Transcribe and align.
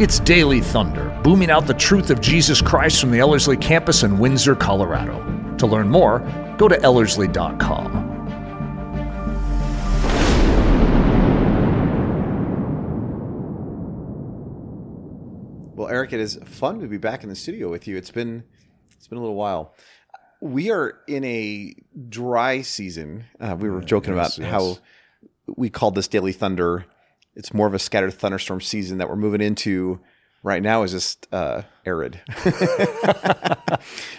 It's 0.00 0.18
Daily 0.18 0.60
Thunder, 0.60 1.16
booming 1.22 1.50
out 1.50 1.68
the 1.68 1.74
truth 1.74 2.10
of 2.10 2.20
Jesus 2.20 2.60
Christ 2.60 3.00
from 3.00 3.12
the 3.12 3.20
Ellerslie 3.20 3.56
campus 3.56 4.02
in 4.02 4.18
Windsor, 4.18 4.56
Colorado. 4.56 5.22
To 5.58 5.68
learn 5.68 5.88
more, 5.88 6.18
go 6.58 6.66
to 6.66 6.74
Ellerslie.com. 6.82 7.92
Well, 15.76 15.86
Eric, 15.86 16.12
it 16.12 16.18
is 16.18 16.40
fun 16.44 16.80
to 16.80 16.88
be 16.88 16.98
back 16.98 17.22
in 17.22 17.28
the 17.28 17.36
studio 17.36 17.70
with 17.70 17.86
you. 17.86 17.96
It's 17.96 18.10
been 18.10 18.42
it's 18.96 19.06
been 19.06 19.18
a 19.18 19.20
little 19.20 19.36
while. 19.36 19.76
We 20.40 20.72
are 20.72 20.98
in 21.06 21.22
a 21.22 21.72
dry 22.08 22.62
season. 22.62 23.26
Uh, 23.38 23.54
we 23.56 23.70
were 23.70 23.80
joking 23.80 24.16
yes, 24.16 24.38
about 24.38 24.44
yes. 24.44 24.52
how 24.52 24.78
we 25.56 25.70
called 25.70 25.94
this 25.94 26.08
Daily 26.08 26.32
Thunder. 26.32 26.84
It's 27.36 27.52
more 27.54 27.66
of 27.66 27.74
a 27.74 27.78
scattered 27.78 28.14
thunderstorm 28.14 28.60
season 28.60 28.98
that 28.98 29.08
we're 29.08 29.16
moving 29.16 29.40
into 29.40 30.00
right 30.42 30.62
now 30.62 30.82
is 30.82 30.92
just 30.92 31.26
uh, 31.32 31.62
arid. 31.86 32.20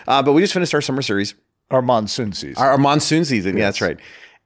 uh, 0.08 0.22
but 0.24 0.34
we 0.34 0.42
just 0.42 0.54
finished 0.54 0.74
our 0.74 0.82
summer 0.82 1.02
series, 1.02 1.36
Our 1.70 1.82
monsoon 1.82 2.34
season. 2.34 2.62
our, 2.62 2.72
our 2.72 2.78
monsoon 2.78 3.26
season. 3.26 3.58
Yeah, 3.58 3.66
that's 3.66 3.82
right. 3.82 3.98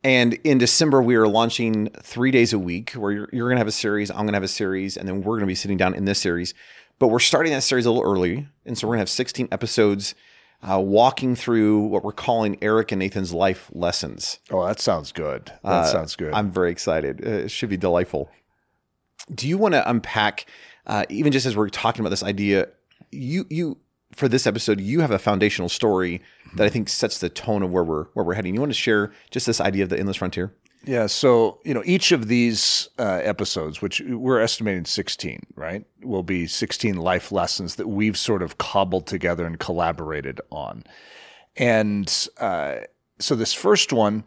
And 0.04 0.34
in 0.46 0.58
December, 0.58 1.02
we 1.02 1.16
are 1.16 1.28
launching 1.28 1.90
three 2.02 2.32
days 2.32 2.54
a 2.54 2.60
week 2.60 2.92
where 2.94 3.12
you're, 3.12 3.30
you're 3.34 3.48
going 3.50 3.58
to 3.58 3.60
have 3.60 3.68
a 3.68 3.72
series, 3.72 4.10
I'm 4.10 4.18
going 4.18 4.28
to 4.30 4.34
have 4.38 4.44
a 4.44 4.48
series, 4.48 4.96
and 4.96 5.08
then 5.08 5.18
we're 5.22 5.34
going 5.36 5.42
to 5.42 5.48
be 5.48 5.56
sitting 5.56 5.78
down 5.78 5.94
in 5.94 6.06
this 6.06 6.20
series. 6.20 6.54
But 7.00 7.08
we're 7.10 7.20
starting 7.20 7.52
that 7.54 7.64
series 7.64 7.86
a 7.86 7.92
little 7.92 8.10
early. 8.10 8.48
And 8.66 8.78
so 8.78 8.88
we're 8.88 8.92
going 8.94 9.00
to 9.00 9.02
have 9.04 9.10
16 9.10 9.50
episodes 9.52 10.16
uh, 10.62 10.80
walking 10.80 11.36
through 11.36 11.80
what 11.80 12.04
we're 12.04 12.12
calling 12.12 12.58
Eric 12.62 12.92
and 12.92 13.00
Nathan's 13.00 13.34
life 13.34 13.70
lessons. 13.74 14.40
oh, 14.52 14.66
that 14.66 14.80
sounds 14.82 15.12
good. 15.14 15.48
That 15.64 15.70
Uh, 15.70 15.86
sounds 15.86 16.16
good. 16.18 16.34
I'm 16.34 16.52
very 16.52 16.72
excited. 16.72 17.26
Uh, 17.26 17.30
it 17.30 17.52
should 17.52 17.70
be 17.70 17.78
delightful. 17.78 18.30
Do 19.34 19.48
you 19.48 19.58
want 19.58 19.74
to 19.74 19.90
unpack, 19.90 20.46
uh, 20.88 21.06
even 21.10 21.32
just 21.32 21.46
as 21.46 21.56
we're 21.56 21.70
talking 21.70 22.02
about 22.02 22.10
this 22.10 22.24
idea, 22.24 22.68
you 23.12 23.46
you 23.50 23.78
for 24.14 24.28
this 24.28 24.48
episode, 24.48 24.82
you 24.82 25.02
have 25.02 25.12
a 25.12 25.20
foundational 25.20 25.70
story 25.70 26.22
that 26.56 26.66
I 26.66 26.70
think 26.70 26.90
sets 26.90 27.20
the 27.20 27.30
tone 27.30 27.64
of 27.64 27.72
where 27.72 27.84
we're 27.84 28.06
where 28.14 28.26
we're 28.26 28.34
heading. 28.34 28.54
You 28.54 28.60
want 28.60 28.72
to 28.72 28.78
share 28.78 29.12
just 29.32 29.46
this 29.46 29.62
idea 29.62 29.84
of 29.84 29.90
the 29.90 30.00
endless 30.00 30.18
frontier? 30.18 30.54
Yeah. 30.86 31.08
So, 31.08 31.60
you 31.66 31.74
know, 31.74 31.84
each 31.86 32.12
of 32.12 32.30
these 32.30 32.90
uh, 32.98 33.20
episodes, 33.24 33.82
which 33.82 34.02
we're 34.02 34.40
estimating 34.40 34.86
16, 34.86 35.48
right, 35.56 35.86
will 36.02 36.24
be 36.24 36.48
16 36.48 36.96
life 36.96 37.32
lessons 37.32 37.76
that 37.76 37.88
we've 37.88 38.18
sort 38.18 38.42
of 38.42 38.58
cobbled 38.58 39.06
together 39.06 39.46
and 39.46 39.60
collaborated 39.60 40.40
on. 40.52 40.86
And 41.58 42.30
uh, 42.38 42.76
so 43.20 43.36
this 43.36 43.54
first 43.54 43.92
one 43.92 44.24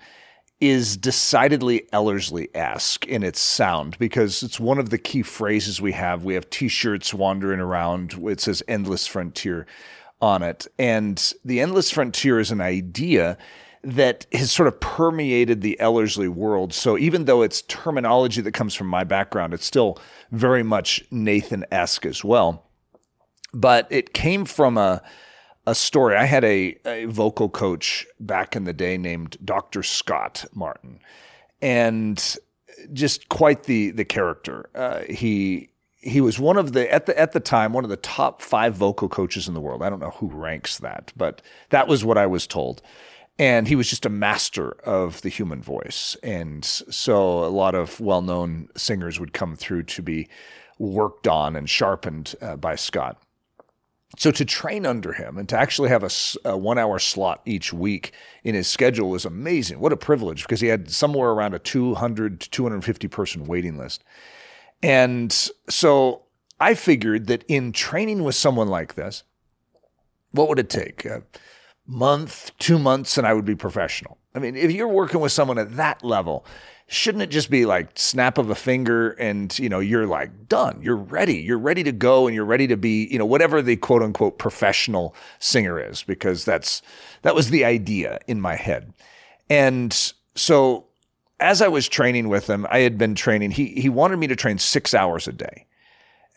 is 0.63 0.97
decidedly 0.97 1.89
Ellerslie 1.93 2.49
esque 2.55 3.05
in 3.09 3.25
its 3.25 3.41
sound 3.41 3.99
because 3.99 4.45
it's 4.45 4.61
one 4.61 4.79
of 4.79 4.91
the 4.91 4.97
key 4.97 5.23
phrases 5.23 5.81
we 5.81 5.91
have. 5.91 6.23
We 6.23 6.35
have 6.35 6.49
t 6.51 6.69
shirts 6.69 7.13
wandering 7.13 7.59
around, 7.59 8.15
it 8.29 8.41
says 8.41 8.63
Endless 8.69 9.09
Frontier 9.09 9.67
on 10.21 10.45
it. 10.45 10.69
And 10.79 11.33
the 11.45 11.61
Endless 11.61 11.91
Frontier 11.91 12.39
is 12.39 12.53
an 12.53 12.61
idea 12.61 13.37
that 13.83 14.27
has 14.33 14.53
sort 14.53 14.69
of 14.69 14.79
permeated 14.79 15.63
the 15.63 15.81
Ellerslie 15.81 16.29
world. 16.29 16.73
So 16.73 16.97
even 16.97 17.25
though 17.25 17.43
it's 17.43 17.63
terminology 17.63 18.41
that 18.41 18.53
comes 18.53 18.77
from 18.77 18.87
my 18.87 19.03
background, 19.03 19.55
it's 19.55 19.67
still 19.67 19.99
very 20.31 20.63
much 20.63 21.03
Nathan 21.11 21.67
esque 21.73 22.07
as 22.07 22.23
well. 22.23 22.71
But 23.53 23.89
it 23.91 24.15
came 24.15 24.45
from 24.45 24.79
a 24.79 25.03
a 25.67 25.75
story. 25.75 26.17
I 26.17 26.25
had 26.25 26.45
a, 26.45 26.77
a 26.85 27.05
vocal 27.07 27.49
coach 27.49 28.07
back 28.19 28.57
in 28.57 28.65
the 28.65 28.73
day 28.73 28.99
named 28.99 29.37
Dr. 29.45 29.83
Scott 29.83 30.45
Martin, 30.55 31.01
and 31.61 32.37
just 32.93 33.29
quite 33.29 33.65
the 33.65 33.91
the 33.91 34.05
character. 34.05 34.69
Uh, 34.75 35.01
he 35.09 35.71
he 35.99 36.21
was 36.21 36.39
one 36.39 36.57
of 36.57 36.73
the 36.73 36.93
at 36.93 37.07
the 37.07 37.19
at 37.19 37.33
the 37.33 37.41
time 37.41 37.73
one 37.73 37.85
of 37.85 37.91
the 37.91 37.97
top 37.97 38.43
five 38.43 38.75
vocal 38.75 39.09
coaches 39.09 39.47
in 39.47 39.55
the 39.55 39.61
world. 39.61 39.83
I 39.83 39.91
don't 39.91 40.01
know 40.01 40.11
who 40.11 40.29
ranks 40.29 40.79
that, 40.79 41.13
but 41.17 41.43
that 41.71 41.89
was 41.89 42.05
what 42.05 42.19
I 42.19 42.27
was 42.27 42.47
told. 42.47 42.83
And 43.39 43.67
he 43.67 43.77
was 43.77 43.89
just 43.89 44.05
a 44.05 44.11
master 44.11 44.73
of 44.85 45.23
the 45.23 45.31
human 45.31 45.63
voice, 45.63 46.17
and 46.23 46.65
so 46.65 47.45
a 47.45 47.49
lot 47.49 47.75
of 47.75 47.99
well-known 47.99 48.69
singers 48.77 49.19
would 49.19 49.33
come 49.33 49.57
through 49.57 49.85
to 49.85 50.03
be 50.03 50.29
worked 50.79 51.27
on 51.27 51.57
and 51.57 51.69
sharpened 51.69 52.35
uh, 52.43 52.57
by 52.57 52.77
Scott. 52.77 53.23
So 54.19 54.31
to 54.31 54.45
train 54.45 54.85
under 54.85 55.15
him 55.15 55.39
and 55.39 55.49
to 55.49 55.59
actually 55.59 55.89
have 55.89 56.05
a 56.45 56.57
one 56.57 56.79
hour 56.79 56.99
slot 56.99 57.41
each 57.47 57.73
week 57.73 58.13
in 58.45 58.55
his 58.55 58.69
schedule 58.69 59.09
was 59.09 59.25
amazing. 59.25 59.81
What 59.81 59.93
a 59.93 59.97
privilege 59.97 60.43
because 60.43 60.61
he 60.61 60.67
had 60.69 60.91
somewhere 60.91 61.31
around 61.31 61.55
a 61.55 61.59
200 61.59 62.41
to 62.41 62.51
250 62.51 63.09
person 63.09 63.47
waiting 63.47 63.79
list. 63.79 64.05
And 64.83 65.33
so 65.69 66.25
I 66.61 66.75
figured 66.75 67.27
that 67.29 67.45
in 67.49 67.73
training 67.73 68.23
with 68.23 68.35
someone 68.35 68.69
like 68.69 68.95
this, 68.95 69.23
what 70.33 70.49
would 70.49 70.59
it 70.59 70.69
take? 70.69 71.05
A 71.07 71.23
month, 71.87 72.51
two 72.59 72.79
months, 72.79 73.17
and 73.17 73.27
I 73.27 73.33
would 73.33 73.45
be 73.45 73.55
professional. 73.55 74.19
I 74.35 74.39
mean, 74.39 74.57
if 74.57 74.73
you're 74.73 74.89
working 74.89 75.21
with 75.21 75.33
someone 75.33 75.59
at 75.59 75.77
that 75.77 76.05
level, 76.05 76.45
shouldn't 76.93 77.23
it 77.23 77.31
just 77.31 77.51
be 77.51 77.65
like 77.65 77.91
snap 77.95 78.37
of 78.37 78.51
a 78.51 78.55
finger 78.55 79.11
and 79.13 79.59
you 79.59 79.69
know 79.69 79.81
you're 79.81 80.07
like 80.07 80.49
done 80.49 80.79
you're 80.83 80.97
ready 80.97 81.37
you're 81.37 81.59
ready 81.59 81.83
to 81.83 81.93
go 81.93 82.27
and 82.27 82.35
you're 82.35 82.45
ready 82.45 82.67
to 82.67 82.77
be 82.77 83.07
you 83.11 83.19
know 83.19 83.25
whatever 83.25 83.63
the 83.63 83.77
quote 83.77 84.03
unquote 84.03 84.39
professional 84.39 85.15
singer 85.39 85.81
is 85.81 86.03
because 86.03 86.45
that's 86.45 86.83
that 87.23 87.35
was 87.35 87.51
the 87.51 87.65
idea 87.65 88.19
in 88.27 88.41
my 88.41 88.55
head 88.55 88.93
and 89.49 90.13
so 90.35 90.87
as 91.41 91.63
i 91.63 91.69
was 91.69 91.89
training 91.89 92.29
with 92.29 92.49
him 92.49 92.67
i 92.71 92.81
had 92.81 92.99
been 92.99 93.15
training 93.15 93.51
he 93.51 93.69
he 93.69 93.89
wanted 93.89 94.19
me 94.19 94.27
to 94.27 94.37
train 94.37 94.59
6 94.59 94.95
hours 94.95 95.27
a 95.27 95.33
day 95.33 95.67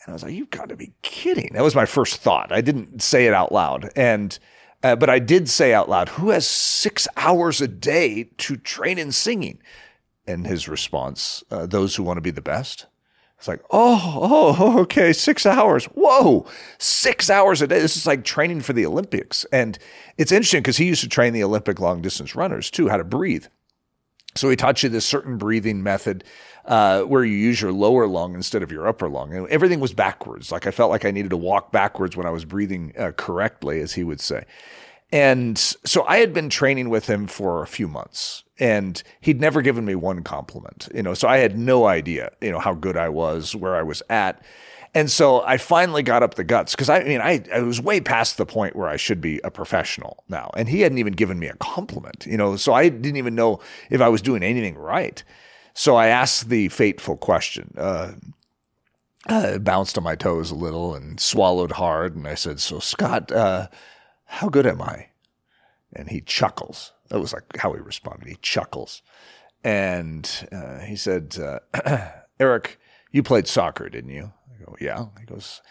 and 0.06 0.12
I 0.12 0.14
was 0.14 0.24
like, 0.24 0.34
you've 0.34 0.52
got 0.52 0.70
to 0.70 0.76
be 0.76 0.94
kidding. 1.02 1.50
That 1.54 1.64
was 1.64 1.74
my 1.74 1.88
first 1.88 2.18
thought. 2.18 2.52
I 2.52 2.62
didn't 2.62 3.02
say 3.02 3.26
it 3.26 3.34
out 3.34 3.52
loud. 3.52 3.90
And, 3.96 4.38
uh, 4.84 4.96
but 4.96 5.10
I 5.10 5.18
did 5.18 5.50
say 5.50 5.74
out 5.74 5.90
loud, 5.90 6.10
who 6.10 6.30
has 6.30 6.48
six 6.48 7.08
hours 7.18 7.60
a 7.60 7.68
day 7.68 8.30
to 8.38 8.56
train 8.56 9.00
in 9.00 9.12
singing? 9.12 9.60
And 10.28 10.48
his 10.48 10.68
response, 10.68 11.44
uh, 11.52 11.66
those 11.66 11.96
who 11.96 12.04
want 12.04 12.18
to 12.18 12.22
be 12.22 12.32
the 12.32 12.42
best. 12.42 12.88
It's 13.38 13.48
like, 13.48 13.62
oh, 13.70 14.56
oh, 14.60 14.80
okay, 14.82 15.14
six 15.14 15.46
hours. 15.46 15.86
Whoa, 15.86 16.48
six 16.78 17.30
hours 17.30 17.62
a 17.62 17.68
day. 17.68 17.80
This 17.80 17.98
is 17.98 18.08
like 18.08 18.24
training 18.24 18.62
for 18.62 18.74
the 18.74 18.86
Olympics. 18.86 19.46
And 19.52 19.78
it's 20.18 20.32
interesting 20.32 20.62
because 20.62 20.78
he 20.78 20.86
used 20.86 21.02
to 21.02 21.10
train 21.10 21.34
the 21.34 21.44
Olympic 21.44 21.80
long 21.80 22.02
distance 22.02 22.36
runners 22.36 22.72
too, 22.72 22.88
how 22.88 22.98
to 22.98 23.04
breathe. 23.04 23.46
So 24.36 24.50
he 24.50 24.56
taught 24.56 24.84
you 24.84 24.90
this 24.90 25.06
certain 25.06 25.38
breathing 25.38 25.84
method 25.84 26.24
uh, 26.66 27.04
where 27.04 27.24
you 27.24 27.36
use 27.36 27.62
your 27.62 27.72
lower 27.72 28.08
lung 28.08 28.36
instead 28.36 28.64
of 28.64 28.72
your 28.72 28.88
upper 28.88 29.10
lung. 29.10 29.34
And 29.34 29.48
everything 29.50 29.80
was 29.80 29.94
backwards. 29.94 30.52
Like 30.52 30.66
I 30.66 30.72
felt 30.72 30.92
like 30.92 31.06
I 31.06 31.12
needed 31.12 31.30
to 31.30 31.38
walk 31.38 31.72
backwards 31.72 32.18
when 32.18 32.26
I 32.26 32.32
was 32.32 32.46
breathing 32.46 32.94
uh, 32.98 33.12
correctly, 33.12 33.80
as 33.82 33.94
he 33.94 34.04
would 34.04 34.20
say. 34.20 34.46
And 35.12 35.58
so 35.58 36.04
I 36.08 36.18
had 36.18 36.34
been 36.34 36.50
training 36.50 36.90
with 36.90 37.08
him 37.08 37.28
for 37.28 37.62
a 37.62 37.68
few 37.68 37.88
months 37.88 38.45
and 38.60 39.02
he'd 39.22 39.42
never 39.42 39.62
given 39.62 39.86
me 39.86 39.96
one 39.96 40.24
compliment, 40.24 40.88
you 40.94 41.04
know, 41.04 41.14
so 41.14 41.28
I 41.28 41.38
had 41.38 41.58
no 41.58 41.86
idea, 41.86 42.32
you 42.42 42.52
know, 42.52 42.60
how 42.60 42.74
good 42.74 42.96
I 42.96 43.10
was, 43.10 43.56
where 43.56 43.76
I 43.76 43.84
was 43.84 44.02
at. 44.10 44.42
And 44.94 45.12
so 45.12 45.42
I 45.42 45.58
finally 45.58 46.04
got 46.04 46.24
up 46.24 46.36
the 46.36 46.46
guts 46.46 46.74
because 46.74 46.90
I, 46.90 47.04
mean, 47.04 47.20
I, 47.20 47.44
I 47.54 47.60
was 47.60 47.82
way 47.82 48.00
past 48.00 48.38
the 48.38 48.46
point 48.46 48.78
where 48.78 48.88
I 48.88 48.96
should 48.96 49.20
be 49.20 49.42
a 49.44 49.52
professional 49.52 50.24
now. 50.30 50.52
And 50.56 50.70
he 50.70 50.82
hadn't 50.82 51.00
even 51.00 51.14
given 51.14 51.38
me 51.38 51.48
a 51.48 51.56
compliment, 51.58 52.26
you 52.26 52.38
know, 52.38 52.56
so 52.56 52.74
I 52.74 52.88
didn't 52.88 53.18
even 53.18 53.36
know 53.36 53.60
if 53.90 54.00
I 54.00 54.08
was 54.08 54.22
doing 54.22 54.42
anything 54.42 54.78
right. 54.78 55.22
So 55.74 55.98
I 55.98 56.08
asked 56.08 56.48
the 56.48 56.70
fateful 56.70 57.18
question, 57.18 57.74
uh, 57.78 58.14
uh, 59.28 59.58
bounced 59.58 59.98
on 59.98 60.06
my 60.06 60.16
toes 60.16 60.50
a 60.52 60.56
little 60.56 60.96
and 60.96 61.20
swallowed 61.20 61.74
hard. 61.74 62.16
And 62.16 62.26
I 62.26 62.36
said, 62.36 62.62
So, 62.62 62.80
Scott, 62.80 63.34
uh, 63.34 63.68
how 64.24 64.48
good 64.48 64.66
am 64.66 64.82
I? 64.82 65.08
And 65.96 66.10
he 66.10 66.22
chuckles. 66.22 66.92
That 67.10 67.20
was 67.20 67.34
like 67.34 67.58
how 67.58 67.74
he 67.74 67.80
responded. 67.80 68.28
He 68.28 68.38
chuckles. 68.42 69.02
And 69.64 70.30
uh, 70.52 70.80
he 70.80 70.96
said, 70.96 71.38
uh, 71.40 71.60
Eric, 72.40 72.80
you 73.12 73.24
played 73.24 73.48
soccer, 73.48 73.90
didn't 73.90 74.12
you? 74.12 74.32
I 74.54 74.64
go, 74.64 74.76
Yeah. 74.80 75.06
He 75.20 75.26
goes, 75.26 75.62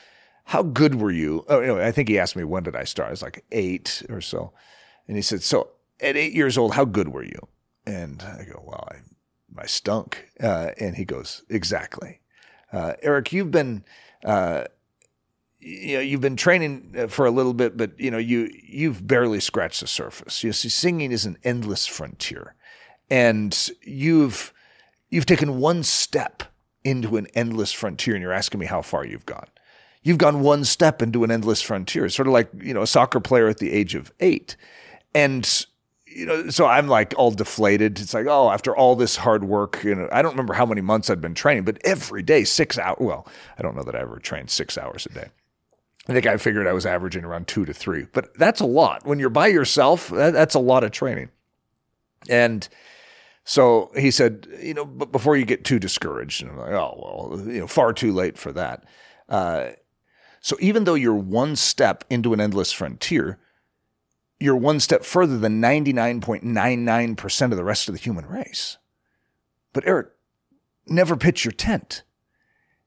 How 0.45 0.63
good 0.63 0.97
were 0.97 1.11
you? 1.11 1.45
Oh, 1.49 1.61
anyway, 1.61 1.87
I 1.87 1.93
think 1.93 2.09
he 2.09 2.19
asked 2.19 2.37
me, 2.37 2.45
When 2.45 2.63
did 2.63 2.77
I 2.77 2.85
start? 2.85 3.09
I 3.09 3.11
was 3.11 3.23
like 3.23 3.45
eight 3.53 4.03
or 4.09 4.21
so. 4.21 4.53
And 5.07 5.17
he 5.17 5.23
said, 5.23 5.43
So 5.43 5.71
at 6.01 6.17
eight 6.17 6.33
years 6.33 6.57
old, 6.59 6.75
how 6.75 6.85
good 6.85 7.09
were 7.09 7.25
you? 7.25 7.49
And 7.87 8.23
I 8.23 8.45
go, 8.45 8.63
Well, 8.67 8.89
I, 8.91 9.63
I 9.63 9.67
stunk. 9.67 10.31
Uh, 10.41 10.71
and 10.81 10.97
he 10.97 11.05
goes, 11.05 11.43
Exactly. 11.49 12.21
Uh, 12.73 12.95
Eric, 13.03 13.33
you've 13.33 13.51
been. 13.51 13.85
You 15.67 15.95
know, 15.95 16.01
you've 16.01 16.21
been 16.21 16.37
training 16.37 16.95
uh, 16.99 17.07
for 17.07 17.25
a 17.25 17.31
little 17.31 17.55
bit, 17.55 17.77
but 17.77 17.99
you 17.99 18.11
know, 18.11 18.19
you 18.19 18.51
you've 18.63 19.07
barely 19.07 19.41
scratched 19.41 19.81
the 19.81 19.87
surface. 19.87 20.45
You 20.45 20.53
see, 20.53 20.69
singing 20.69 21.11
is 21.11 21.25
an 21.25 21.39
endless 21.43 21.87
frontier, 21.87 22.55
and 23.09 23.71
you've 23.83 24.53
you've 25.09 25.25
taken 25.25 25.59
one 25.59 25.83
step 25.83 26.43
into 26.85 27.17
an 27.17 27.27
endless 27.35 27.73
frontier, 27.73 28.15
and 28.15 28.23
you're 28.23 28.33
asking 28.33 28.61
me 28.61 28.67
how 28.67 28.83
far 28.83 29.07
you've 29.07 29.25
gone. 29.25 29.47
You've 30.03 30.19
gone 30.19 30.41
one 30.41 30.65
step 30.65 31.01
into 31.01 31.25
an 31.25 31.31
endless 31.31 31.63
frontier. 31.63 32.05
It's 32.05 32.15
sort 32.15 32.29
of 32.29 32.35
like 32.35 32.51
you 32.61 32.75
know 32.75 32.83
a 32.83 32.87
soccer 32.87 33.21
player 33.21 33.49
at 33.49 33.57
the 33.57 33.73
age 33.73 33.95
of 33.95 34.13
eight, 34.21 34.57
and 35.15 35.67
you 36.05 36.27
know, 36.27 36.51
so 36.51 36.67
I'm 36.67 36.89
like 36.89 37.15
all 37.17 37.31
deflated. 37.31 37.99
It's 37.99 38.13
like, 38.13 38.27
oh, 38.27 38.51
after 38.51 38.77
all 38.77 38.97
this 38.97 39.17
hard 39.17 39.45
work, 39.45 39.83
you 39.83 39.95
know, 39.95 40.09
I 40.13 40.21
don't 40.21 40.33
remember 40.33 40.53
how 40.53 40.67
many 40.67 40.83
months 40.83 41.09
I'd 41.09 41.23
been 41.23 41.35
training, 41.35 41.65
but 41.65 41.79
every 41.85 42.23
day, 42.23 42.45
six 42.45 42.79
hours. 42.79 42.99
Well, 43.01 43.27
I 43.59 43.63
don't 43.63 43.75
know 43.75 43.83
that 43.83 43.97
I 43.97 44.01
ever 44.01 44.19
trained 44.19 44.51
six 44.51 44.77
hours 44.77 45.07
a 45.07 45.09
day. 45.09 45.29
I 46.09 46.13
think 46.13 46.27
I 46.27 46.37
figured 46.37 46.67
I 46.67 46.73
was 46.73 46.85
averaging 46.85 47.25
around 47.25 47.49
two 47.49 47.65
to 47.65 47.73
three, 47.73 48.07
but 48.13 48.37
that's 48.39 48.61
a 48.61 48.67
lot. 48.67 49.07
When 49.07 49.19
you're 49.19 49.31
by 49.31 49.47
yourself, 49.47 50.09
that, 50.09 50.33
that's 50.33 50.55
a 50.55 50.61
lot 50.61 50.85
of 50.85 50.91
training. 50.91 51.31
And 52.29 52.69
so 53.45 53.91
he 53.97 54.11
said, 54.11 54.47
you 54.63 54.75
know, 54.75 54.85
but 54.85 55.13
before 55.13 55.37
you 55.37 55.45
get 55.45 55.65
too 55.65 55.79
discouraged, 55.79 56.43
and 56.43 56.51
I'm 56.51 56.59
like, 56.59 56.73
oh, 56.73 57.31
well, 57.31 57.49
you 57.49 57.61
know, 57.61 57.67
far 57.67 57.93
too 57.93 58.13
late 58.13 58.37
for 58.37 58.53
that. 58.53 58.85
Uh, 59.29 59.71
so 60.41 60.57
even 60.61 60.85
though 60.85 60.95
you're 60.95 61.15
one 61.15 61.57
step 61.57 62.05
into 62.11 62.35
an 62.35 62.41
endless 62.41 62.71
frontier, 62.71 63.39
you're 64.39 64.57
one 64.57 64.81
step 64.81 65.05
further 65.05 65.39
than 65.39 65.63
99.99% 65.63 67.51
of 67.51 67.57
the 67.57 67.65
rest 67.65 67.89
of 67.89 67.95
the 67.95 68.01
human 68.01 68.27
race. 68.27 68.77
But 69.73 69.87
Eric, 69.87 70.09
never 70.87 71.17
pitch 71.17 71.45
your 71.47 71.53
tent. 71.53 72.03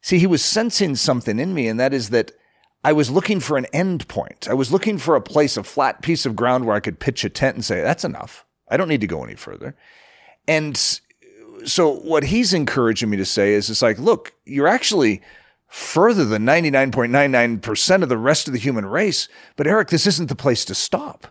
See, 0.01 0.19
he 0.19 0.27
was 0.27 0.45
sensing 0.45 0.95
something 0.95 1.39
in 1.39 1.53
me, 1.53 1.67
and 1.67 1.79
that 1.79 1.93
is 1.93 2.11
that 2.11 2.31
I 2.87 2.93
was 2.93 3.11
looking 3.11 3.41
for 3.41 3.57
an 3.57 3.65
end 3.73 4.07
point. 4.07 4.47
I 4.49 4.53
was 4.53 4.71
looking 4.71 4.97
for 4.97 5.17
a 5.17 5.21
place, 5.21 5.57
a 5.57 5.63
flat 5.63 6.01
piece 6.01 6.25
of 6.25 6.37
ground 6.37 6.63
where 6.63 6.73
I 6.77 6.79
could 6.79 7.01
pitch 7.01 7.25
a 7.25 7.29
tent 7.29 7.55
and 7.55 7.65
say, 7.65 7.81
that's 7.81 8.05
enough. 8.05 8.45
I 8.69 8.77
don't 8.77 8.87
need 8.87 9.01
to 9.01 9.07
go 9.07 9.25
any 9.25 9.35
further. 9.35 9.75
And 10.47 10.77
so 11.65 11.95
what 11.97 12.23
he's 12.23 12.53
encouraging 12.53 13.09
me 13.09 13.17
to 13.17 13.25
say 13.25 13.55
is 13.55 13.69
it's 13.69 13.81
like, 13.81 13.99
look, 13.99 14.35
you're 14.45 14.69
actually 14.69 15.21
further 15.67 16.23
than 16.23 16.45
99.99% 16.45 18.03
of 18.03 18.07
the 18.07 18.17
rest 18.17 18.47
of 18.47 18.53
the 18.53 18.59
human 18.59 18.85
race. 18.85 19.27
But 19.57 19.67
Eric, 19.67 19.89
this 19.89 20.07
isn't 20.07 20.29
the 20.29 20.33
place 20.33 20.63
to 20.63 20.73
stop 20.73 21.27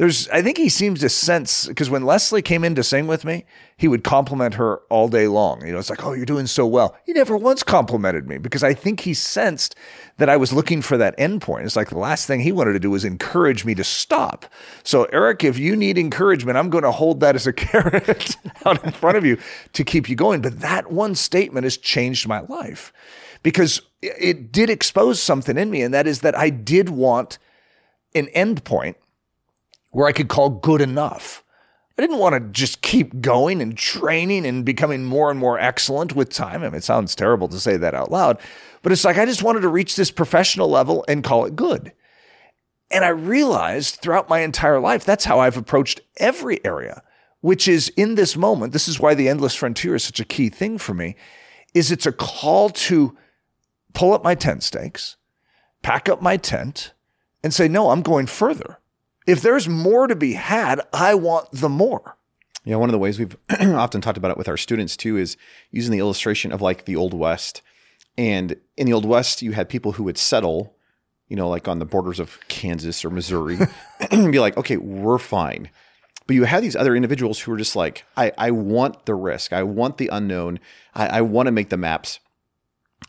there's 0.00 0.26
I 0.30 0.40
think 0.40 0.56
he 0.56 0.70
seems 0.70 1.00
to 1.00 1.10
sense 1.10 1.66
because 1.66 1.90
when 1.90 2.06
Leslie 2.06 2.40
came 2.40 2.64
in 2.64 2.74
to 2.74 2.82
sing 2.82 3.06
with 3.06 3.22
me, 3.22 3.44
he 3.76 3.86
would 3.86 4.02
compliment 4.02 4.54
her 4.54 4.78
all 4.88 5.08
day 5.08 5.28
long. 5.28 5.62
You 5.66 5.74
know, 5.74 5.78
it's 5.78 5.90
like, 5.90 6.02
"Oh, 6.02 6.14
you're 6.14 6.24
doing 6.24 6.46
so 6.46 6.66
well." 6.66 6.96
He 7.04 7.12
never 7.12 7.36
once 7.36 7.62
complimented 7.62 8.26
me 8.26 8.38
because 8.38 8.64
I 8.64 8.72
think 8.72 9.00
he 9.00 9.12
sensed 9.12 9.76
that 10.16 10.30
I 10.30 10.38
was 10.38 10.54
looking 10.54 10.80
for 10.80 10.96
that 10.96 11.14
end 11.18 11.42
point. 11.42 11.66
It's 11.66 11.76
like 11.76 11.90
the 11.90 11.98
last 11.98 12.26
thing 12.26 12.40
he 12.40 12.50
wanted 12.50 12.72
to 12.72 12.80
do 12.80 12.90
was 12.90 13.04
encourage 13.04 13.66
me 13.66 13.74
to 13.74 13.84
stop. 13.84 14.46
So, 14.84 15.04
Eric, 15.12 15.44
if 15.44 15.58
you 15.58 15.76
need 15.76 15.98
encouragement, 15.98 16.56
I'm 16.56 16.70
going 16.70 16.84
to 16.84 16.92
hold 16.92 17.20
that 17.20 17.36
as 17.36 17.46
a 17.46 17.52
carrot 17.52 18.38
out 18.64 18.82
in 18.82 18.92
front 18.92 19.18
of 19.18 19.26
you 19.26 19.36
to 19.74 19.84
keep 19.84 20.08
you 20.08 20.16
going. 20.16 20.40
But 20.40 20.60
that 20.60 20.90
one 20.90 21.14
statement 21.14 21.64
has 21.64 21.76
changed 21.76 22.26
my 22.26 22.40
life 22.40 22.90
because 23.42 23.82
it 24.00 24.50
did 24.50 24.70
expose 24.70 25.20
something 25.20 25.58
in 25.58 25.70
me, 25.70 25.82
and 25.82 25.92
that 25.92 26.06
is 26.06 26.22
that 26.22 26.38
I 26.38 26.48
did 26.48 26.88
want 26.88 27.38
an 28.14 28.28
end 28.28 28.64
point 28.64 28.96
where 29.90 30.06
I 30.06 30.12
could 30.12 30.28
call 30.28 30.50
good 30.50 30.80
enough. 30.80 31.44
I 31.98 32.02
didn't 32.02 32.18
want 32.18 32.32
to 32.32 32.40
just 32.40 32.80
keep 32.80 33.20
going 33.20 33.60
and 33.60 33.76
training 33.76 34.46
and 34.46 34.64
becoming 34.64 35.04
more 35.04 35.30
and 35.30 35.38
more 35.38 35.58
excellent 35.58 36.14
with 36.14 36.30
time. 36.30 36.62
I 36.62 36.68
mean, 36.68 36.76
it 36.76 36.84
sounds 36.84 37.14
terrible 37.14 37.46
to 37.48 37.60
say 37.60 37.76
that 37.76 37.94
out 37.94 38.10
loud, 38.10 38.38
but 38.82 38.90
it's 38.90 39.04
like 39.04 39.18
I 39.18 39.26
just 39.26 39.42
wanted 39.42 39.60
to 39.60 39.68
reach 39.68 39.96
this 39.96 40.10
professional 40.10 40.70
level 40.70 41.04
and 41.08 41.22
call 41.22 41.44
it 41.44 41.56
good. 41.56 41.92
And 42.90 43.04
I 43.04 43.08
realized 43.08 43.96
throughout 43.96 44.30
my 44.30 44.40
entire 44.40 44.80
life, 44.80 45.04
that's 45.04 45.26
how 45.26 45.40
I've 45.40 45.58
approached 45.58 46.00
every 46.16 46.64
area, 46.64 47.02
which 47.40 47.68
is 47.68 47.90
in 47.96 48.14
this 48.14 48.36
moment. 48.36 48.72
This 48.72 48.88
is 48.88 48.98
why 48.98 49.14
the 49.14 49.28
endless 49.28 49.54
frontier 49.54 49.94
is 49.94 50.02
such 50.02 50.20
a 50.20 50.24
key 50.24 50.48
thing 50.48 50.78
for 50.78 50.94
me, 50.94 51.16
is 51.74 51.92
it's 51.92 52.06
a 52.06 52.12
call 52.12 52.70
to 52.70 53.16
pull 53.92 54.14
up 54.14 54.24
my 54.24 54.34
tent 54.34 54.62
stakes, 54.62 55.16
pack 55.82 56.08
up 56.08 56.22
my 56.22 56.36
tent 56.36 56.94
and 57.44 57.52
say, 57.52 57.68
no, 57.68 57.90
I'm 57.90 58.02
going 58.02 58.26
further. 58.26 58.78
If 59.26 59.42
there's 59.42 59.68
more 59.68 60.06
to 60.06 60.16
be 60.16 60.34
had, 60.34 60.80
I 60.92 61.14
want 61.14 61.50
the 61.52 61.68
more. 61.68 62.16
Yeah, 62.64 62.76
one 62.76 62.88
of 62.88 62.92
the 62.92 62.98
ways 62.98 63.18
we've 63.18 63.36
often 63.60 64.00
talked 64.00 64.18
about 64.18 64.30
it 64.30 64.36
with 64.36 64.48
our 64.48 64.56
students 64.56 64.96
too 64.96 65.16
is 65.16 65.36
using 65.70 65.92
the 65.92 65.98
illustration 65.98 66.52
of 66.52 66.60
like 66.60 66.84
the 66.84 66.96
Old 66.96 67.14
West. 67.14 67.62
And 68.18 68.56
in 68.76 68.86
the 68.86 68.92
Old 68.92 69.06
West, 69.06 69.40
you 69.40 69.52
had 69.52 69.68
people 69.68 69.92
who 69.92 70.04
would 70.04 70.18
settle, 70.18 70.76
you 71.28 71.36
know, 71.36 71.48
like 71.48 71.68
on 71.68 71.78
the 71.78 71.86
borders 71.86 72.20
of 72.20 72.38
Kansas 72.48 73.04
or 73.04 73.10
Missouri, 73.10 73.58
and 74.10 74.32
be 74.32 74.40
like, 74.40 74.56
okay, 74.56 74.76
we're 74.76 75.18
fine. 75.18 75.70
But 76.26 76.34
you 76.34 76.44
had 76.44 76.62
these 76.62 76.76
other 76.76 76.94
individuals 76.94 77.40
who 77.40 77.50
were 77.50 77.56
just 77.56 77.74
like, 77.74 78.04
I, 78.16 78.32
I 78.38 78.50
want 78.50 79.06
the 79.06 79.14
risk. 79.14 79.52
I 79.52 79.62
want 79.62 79.96
the 79.96 80.08
unknown. 80.12 80.60
I, 80.94 81.06
I 81.06 81.20
want 81.22 81.46
to 81.46 81.52
make 81.52 81.70
the 81.70 81.76
maps. 81.76 82.20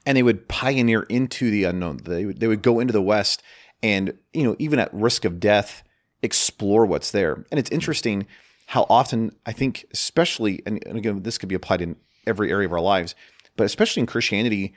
And 0.05 0.17
they 0.17 0.23
would 0.23 0.47
pioneer 0.47 1.03
into 1.03 1.51
the 1.51 1.65
unknown. 1.65 1.97
They 2.03 2.25
would, 2.25 2.39
they 2.39 2.47
would 2.47 2.63
go 2.63 2.79
into 2.79 2.93
the 2.93 3.01
West 3.01 3.43
and, 3.83 4.17
you 4.33 4.43
know, 4.43 4.55
even 4.59 4.79
at 4.79 4.93
risk 4.93 5.25
of 5.25 5.39
death, 5.39 5.83
explore 6.23 6.85
what's 6.85 7.11
there. 7.11 7.45
And 7.51 7.59
it's 7.59 7.69
interesting 7.71 8.27
how 8.67 8.85
often 8.89 9.35
I 9.45 9.51
think, 9.51 9.85
especially, 9.91 10.61
and, 10.65 10.81
and 10.85 10.97
again, 10.97 11.23
this 11.23 11.37
could 11.37 11.49
be 11.49 11.55
applied 11.55 11.81
in 11.81 11.95
every 12.25 12.51
area 12.51 12.67
of 12.67 12.73
our 12.73 12.79
lives, 12.79 13.15
but 13.57 13.65
especially 13.65 14.01
in 14.01 14.05
Christianity, 14.05 14.73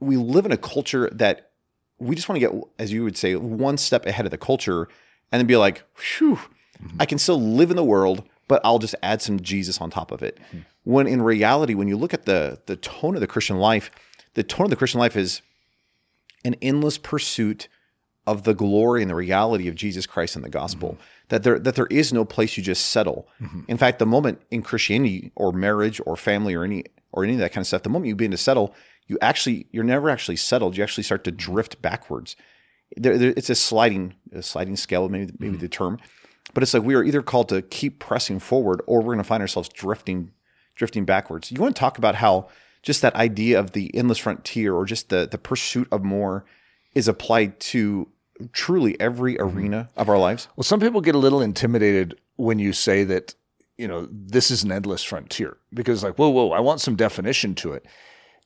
we 0.00 0.16
live 0.16 0.44
in 0.44 0.52
a 0.52 0.56
culture 0.56 1.08
that 1.10 1.50
we 1.98 2.14
just 2.14 2.28
want 2.28 2.40
to 2.40 2.46
get, 2.46 2.64
as 2.78 2.92
you 2.92 3.04
would 3.04 3.16
say, 3.16 3.36
one 3.36 3.76
step 3.76 4.04
ahead 4.06 4.26
of 4.26 4.30
the 4.30 4.38
culture 4.38 4.88
and 5.32 5.40
then 5.40 5.46
be 5.46 5.56
like, 5.56 5.84
whew, 6.18 6.36
mm-hmm. 6.36 6.96
I 7.00 7.06
can 7.06 7.18
still 7.18 7.40
live 7.40 7.70
in 7.70 7.76
the 7.76 7.84
world, 7.84 8.24
but 8.48 8.60
I'll 8.64 8.78
just 8.78 8.94
add 9.02 9.22
some 9.22 9.40
Jesus 9.40 9.80
on 9.80 9.90
top 9.90 10.10
of 10.10 10.22
it. 10.22 10.38
Mm-hmm. 10.48 10.58
When 10.84 11.06
in 11.06 11.22
reality, 11.22 11.74
when 11.74 11.88
you 11.88 11.96
look 11.96 12.12
at 12.12 12.26
the 12.26 12.60
the 12.66 12.76
tone 12.76 13.14
of 13.14 13.22
the 13.22 13.26
Christian 13.26 13.56
life, 13.56 13.90
the 14.34 14.42
tone 14.42 14.66
of 14.66 14.70
the 14.70 14.76
Christian 14.76 15.00
life 15.00 15.16
is 15.16 15.40
an 16.44 16.56
endless 16.60 16.98
pursuit 16.98 17.68
of 18.26 18.44
the 18.44 18.54
glory 18.54 19.02
and 19.02 19.10
the 19.10 19.14
reality 19.14 19.68
of 19.68 19.74
Jesus 19.74 20.06
Christ 20.06 20.36
and 20.36 20.44
the 20.44 20.50
gospel. 20.50 20.90
Mm-hmm. 20.90 21.02
That 21.28 21.42
there 21.42 21.58
that 21.58 21.74
there 21.74 21.86
is 21.86 22.12
no 22.12 22.24
place 22.24 22.56
you 22.56 22.62
just 22.62 22.86
settle. 22.86 23.28
Mm-hmm. 23.40 23.60
In 23.68 23.76
fact, 23.76 23.98
the 23.98 24.06
moment 24.06 24.42
in 24.50 24.62
Christianity 24.62 25.32
or 25.34 25.52
marriage 25.52 26.00
or 26.04 26.16
family 26.16 26.54
or 26.54 26.64
any 26.64 26.84
or 27.12 27.24
any 27.24 27.34
of 27.34 27.38
that 27.38 27.52
kind 27.52 27.62
of 27.62 27.66
stuff, 27.66 27.82
the 27.82 27.88
moment 27.88 28.08
you 28.08 28.16
begin 28.16 28.30
to 28.30 28.36
settle, 28.36 28.74
you 29.06 29.18
actually 29.20 29.66
you're 29.70 29.84
never 29.84 30.10
actually 30.10 30.36
settled. 30.36 30.76
You 30.76 30.82
actually 30.82 31.04
start 31.04 31.24
to 31.24 31.30
drift 31.30 31.80
backwards. 31.80 32.36
There, 32.96 33.16
there, 33.16 33.34
it's 33.36 33.50
a 33.50 33.54
sliding 33.54 34.14
a 34.32 34.42
sliding 34.42 34.76
scale, 34.76 35.08
maybe 35.08 35.32
maybe 35.38 35.54
mm-hmm. 35.54 35.60
the 35.60 35.68
term, 35.68 35.98
but 36.52 36.62
it's 36.62 36.74
like 36.74 36.82
we 36.82 36.94
are 36.94 37.04
either 37.04 37.22
called 37.22 37.48
to 37.50 37.62
keep 37.62 37.98
pressing 37.98 38.38
forward 38.38 38.82
or 38.86 38.98
we're 38.98 39.14
going 39.14 39.18
to 39.18 39.24
find 39.24 39.40
ourselves 39.40 39.68
drifting 39.68 40.30
drifting 40.74 41.04
backwards. 41.04 41.50
You 41.50 41.60
want 41.60 41.74
to 41.74 41.80
talk 41.80 41.98
about 41.98 42.16
how 42.16 42.48
just 42.82 43.00
that 43.02 43.14
idea 43.14 43.58
of 43.58 43.72
the 43.72 43.90
endless 43.94 44.18
frontier 44.18 44.74
or 44.74 44.84
just 44.84 45.08
the 45.08 45.26
the 45.30 45.38
pursuit 45.38 45.88
of 45.90 46.04
more 46.04 46.44
is 46.94 47.08
applied 47.08 47.58
to 47.60 48.08
truly 48.52 48.98
every 49.00 49.34
mm-hmm. 49.34 49.56
arena 49.56 49.90
of 49.96 50.08
our 50.08 50.18
lives? 50.18 50.48
Well, 50.56 50.64
some 50.64 50.80
people 50.80 51.00
get 51.00 51.14
a 51.14 51.18
little 51.18 51.40
intimidated 51.40 52.18
when 52.36 52.58
you 52.58 52.72
say 52.72 53.04
that, 53.04 53.34
you 53.76 53.88
know, 53.88 54.08
this 54.10 54.50
is 54.50 54.62
an 54.62 54.72
endless 54.72 55.02
frontier 55.02 55.56
because, 55.72 56.02
like, 56.02 56.16
whoa, 56.16 56.28
whoa, 56.28 56.50
I 56.50 56.60
want 56.60 56.80
some 56.80 56.96
definition 56.96 57.54
to 57.56 57.72
it. 57.72 57.86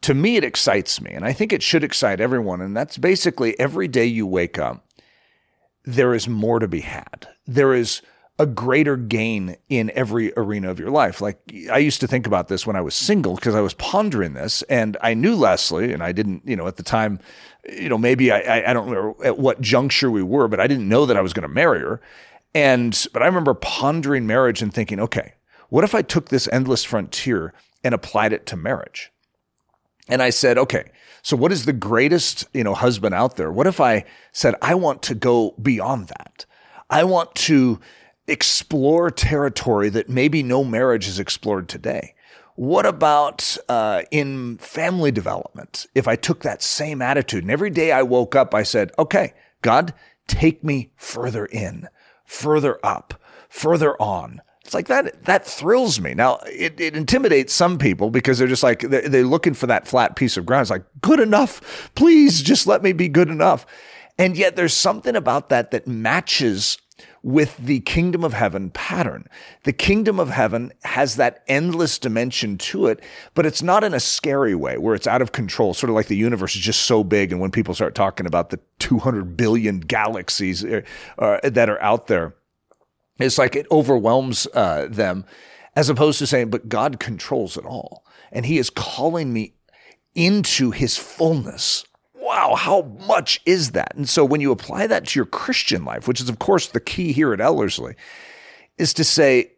To 0.03 0.15
me, 0.15 0.37
it 0.37 0.45
excites 0.45 1.01
me, 1.01 1.11
and 1.11 1.25
I 1.25 1.33
think 1.33 1.53
it 1.53 1.63
should 1.63 1.83
excite 1.83 2.21
everyone. 2.21 2.61
And 2.61 2.77
that's 2.77 2.99
basically 2.99 3.59
every 3.59 3.89
day 3.89 4.05
you 4.05 4.27
wake 4.27 4.59
up, 4.59 4.87
there 5.85 6.15
is 6.15 6.29
more 6.29 6.59
to 6.59 6.69
be 6.69 6.81
had. 6.81 7.29
There 7.47 7.75
is 7.75 8.03
a 8.39 8.47
greater 8.47 8.97
gain 8.97 9.57
in 9.69 9.91
every 9.95 10.33
arena 10.37 10.71
of 10.71 10.79
your 10.79 10.91
life. 10.91 11.21
Like 11.21 11.41
I 11.73 11.79
used 11.79 12.01
to 12.01 12.07
think 12.07 12.27
about 12.27 12.49
this 12.49 12.67
when 12.67 12.77
I 12.77 12.81
was 12.81 12.95
single 12.95 13.35
because 13.35 13.55
I 13.55 13.61
was 13.61 13.75
pondering 13.75 14.35
this 14.35 14.63
and 14.63 14.97
I 15.03 15.15
knew 15.15 15.35
Leslie 15.35 15.93
and 15.93 16.03
I 16.03 16.13
didn't, 16.13 16.47
you 16.47 16.55
know, 16.55 16.69
at 16.69 16.77
the 16.77 16.85
time, 16.85 17.19
you 17.69 17.89
know, 17.89 17.99
maybe 17.99 18.31
I, 18.31 18.71
I 18.71 18.73
don't 18.73 18.91
know 18.93 19.17
at 19.25 19.39
what 19.39 19.61
juncture 19.61 20.11
we 20.11 20.23
were, 20.23 20.47
but 20.47 20.61
I 20.61 20.69
didn't 20.69 20.89
know 20.89 21.05
that 21.05 21.17
I 21.17 21.21
was 21.21 21.33
going 21.33 21.49
to 21.49 21.53
marry 21.53 21.81
her. 21.81 22.01
And, 22.55 23.07
but 23.13 23.23
I 23.23 23.27
remember 23.27 23.55
pondering 23.55 24.27
marriage 24.27 24.63
and 24.63 24.73
thinking, 24.73 25.01
okay, 25.01 25.35
what 25.69 25.85
if 25.85 25.95
I 25.95 26.03
took 26.03 26.29
this 26.29 26.49
endless 26.53 26.85
frontier 26.85 27.53
and 27.83 27.93
applied 27.93 28.33
it 28.33 28.47
to 28.47 28.57
marriage? 28.57 29.11
And 30.09 30.23
I 30.23 30.31
said, 30.31 30.57
okay, 30.59 30.91
so 31.23 31.37
what 31.37 31.53
is 31.53 31.65
the 31.65 31.73
greatest, 31.73 32.47
you 32.55 32.65
know, 32.65 32.75
husband 32.75 33.15
out 33.15 33.37
there? 33.37 33.51
What 33.51 33.67
if 33.67 33.81
I 33.81 34.05
said, 34.33 34.55
I 34.63 34.77
want 34.77 35.03
to 35.03 35.15
go 35.15 35.55
beyond 35.61 36.09
that? 36.09 36.47
I 36.89 37.05
want 37.05 37.35
to 37.35 37.81
explore 38.29 39.11
territory 39.11 39.89
that 39.91 40.09
maybe 40.09 40.43
no 40.43 40.63
marriage 40.65 41.07
has 41.07 41.19
explored 41.19 41.69
today. 41.69 42.15
What 42.55 42.87
about 42.87 43.57
uh, 43.69 44.03
in 44.11 44.59
family 44.59 45.13
development? 45.13 45.87
If 45.95 46.09
I 46.09 46.17
took 46.17 46.43
that 46.43 46.63
same 46.63 47.01
attitude 47.01 47.45
and 47.45 47.53
every 47.53 47.71
day 47.71 47.93
I 47.93 48.03
woke 48.03 48.35
up, 48.35 48.55
I 48.55 48.65
said, 48.65 48.91
okay, 48.99 49.35
God, 49.63 49.95
take 50.27 50.65
me 50.65 50.91
further 50.97 51.47
in, 51.47 51.89
further 52.25 52.79
up, 52.83 53.15
further 53.49 53.95
on. 54.03 54.43
It's 54.65 54.75
like 54.75 54.89
that, 54.89 55.25
that 55.25 55.47
thrills 55.47 55.99
me. 56.01 56.15
Now, 56.15 56.41
it, 56.47 56.79
it 56.79 56.95
intimidates 56.95 57.55
some 57.55 57.79
people 57.79 58.11
because 58.11 58.39
they're 58.39 58.49
just 58.49 58.63
like, 58.63 58.81
they're, 58.81 59.09
they're 59.09 59.25
looking 59.25 59.55
for 59.55 59.67
that 59.69 59.89
flat 59.89 60.15
piece 60.15 60.37
of 60.37 60.45
ground. 60.45 60.63
It's 60.63 60.71
like, 60.71 60.85
good 61.01 61.21
enough. 61.21 61.91
Please 61.95 62.43
just 62.43 62.67
let 62.67 62.83
me 62.83 62.93
be 62.93 63.09
good 63.09 63.31
enough. 63.31 63.65
And 64.19 64.37
yet 64.37 64.57
there's 64.57 64.75
something 64.75 65.15
about 65.17 65.49
that 65.49 65.71
that 65.71 65.87
matches 65.87 66.77
with 67.23 67.57
the 67.59 67.81
kingdom 67.81 68.25
of 68.25 68.33
heaven 68.33 68.71
pattern. 68.71 69.27
The 69.65 69.73
kingdom 69.73 70.19
of 70.21 70.31
heaven 70.31 70.73
has 70.85 71.17
that 71.17 71.43
endless 71.49 71.99
dimension 71.99 72.59
to 72.59 72.87
it, 72.87 73.03
but 73.35 73.47
it's 73.47 73.63
not 73.63 73.85
in 73.85 73.95
a 73.95 74.01
scary 74.01 74.55
way 74.55 74.79
where 74.79 74.95
it's 74.95 75.07
out 75.07 75.23
of 75.23 75.33
control, 75.33 75.75
sort 75.75 75.91
of 75.91 75.97
like 75.97 76.07
the 76.07 76.17
universe 76.17 76.55
is 76.57 76.63
just 76.63 76.83
so 76.83 77.05
big. 77.05 77.33
And 77.33 77.41
when 77.41 77.51
people 77.51 77.75
start 77.75 77.95
talking 77.95 78.27
about 78.27 78.51
the 78.51 78.61
200 78.79 79.37
billion 79.37 79.81
galaxies 79.81 80.65
uh, 80.65 80.83
uh, 81.19 81.41
that 81.49 81.69
are 81.69 81.81
out 81.83 82.07
there, 82.07 82.35
It's 83.19 83.39
like 83.39 83.57
it 83.57 83.67
overwhelms 83.71 84.47
uh, 84.55 84.87
them 84.89 85.25
as 85.75 85.89
opposed 85.89 86.19
to 86.19 86.27
saying, 86.27 86.51
but 86.51 86.69
God 86.69 86.99
controls 86.99 87.57
it 87.57 87.65
all. 87.65 88.05
And 88.33 88.47
He 88.47 88.59
is 88.59 88.71
calling 88.71 89.33
me 89.33 89.55
into 90.15 90.71
His 90.71 90.97
fullness. 90.97 91.85
Wow, 92.29 92.57
how 92.57 92.83
much 93.07 93.41
is 93.47 93.71
that? 93.71 93.97
And 93.97 94.07
so 94.07 94.23
when 94.23 94.43
you 94.43 94.53
apply 94.53 94.87
that 94.87 95.07
to 95.07 95.19
your 95.19 95.25
Christian 95.25 95.87
life, 95.87 96.07
which 96.07 96.21
is, 96.21 96.29
of 96.29 96.39
course, 96.39 96.67
the 96.67 96.79
key 96.79 97.13
here 97.13 97.33
at 97.33 97.41
Ellerslie, 97.41 97.95
is 98.77 98.93
to 98.95 99.03
say, 99.03 99.53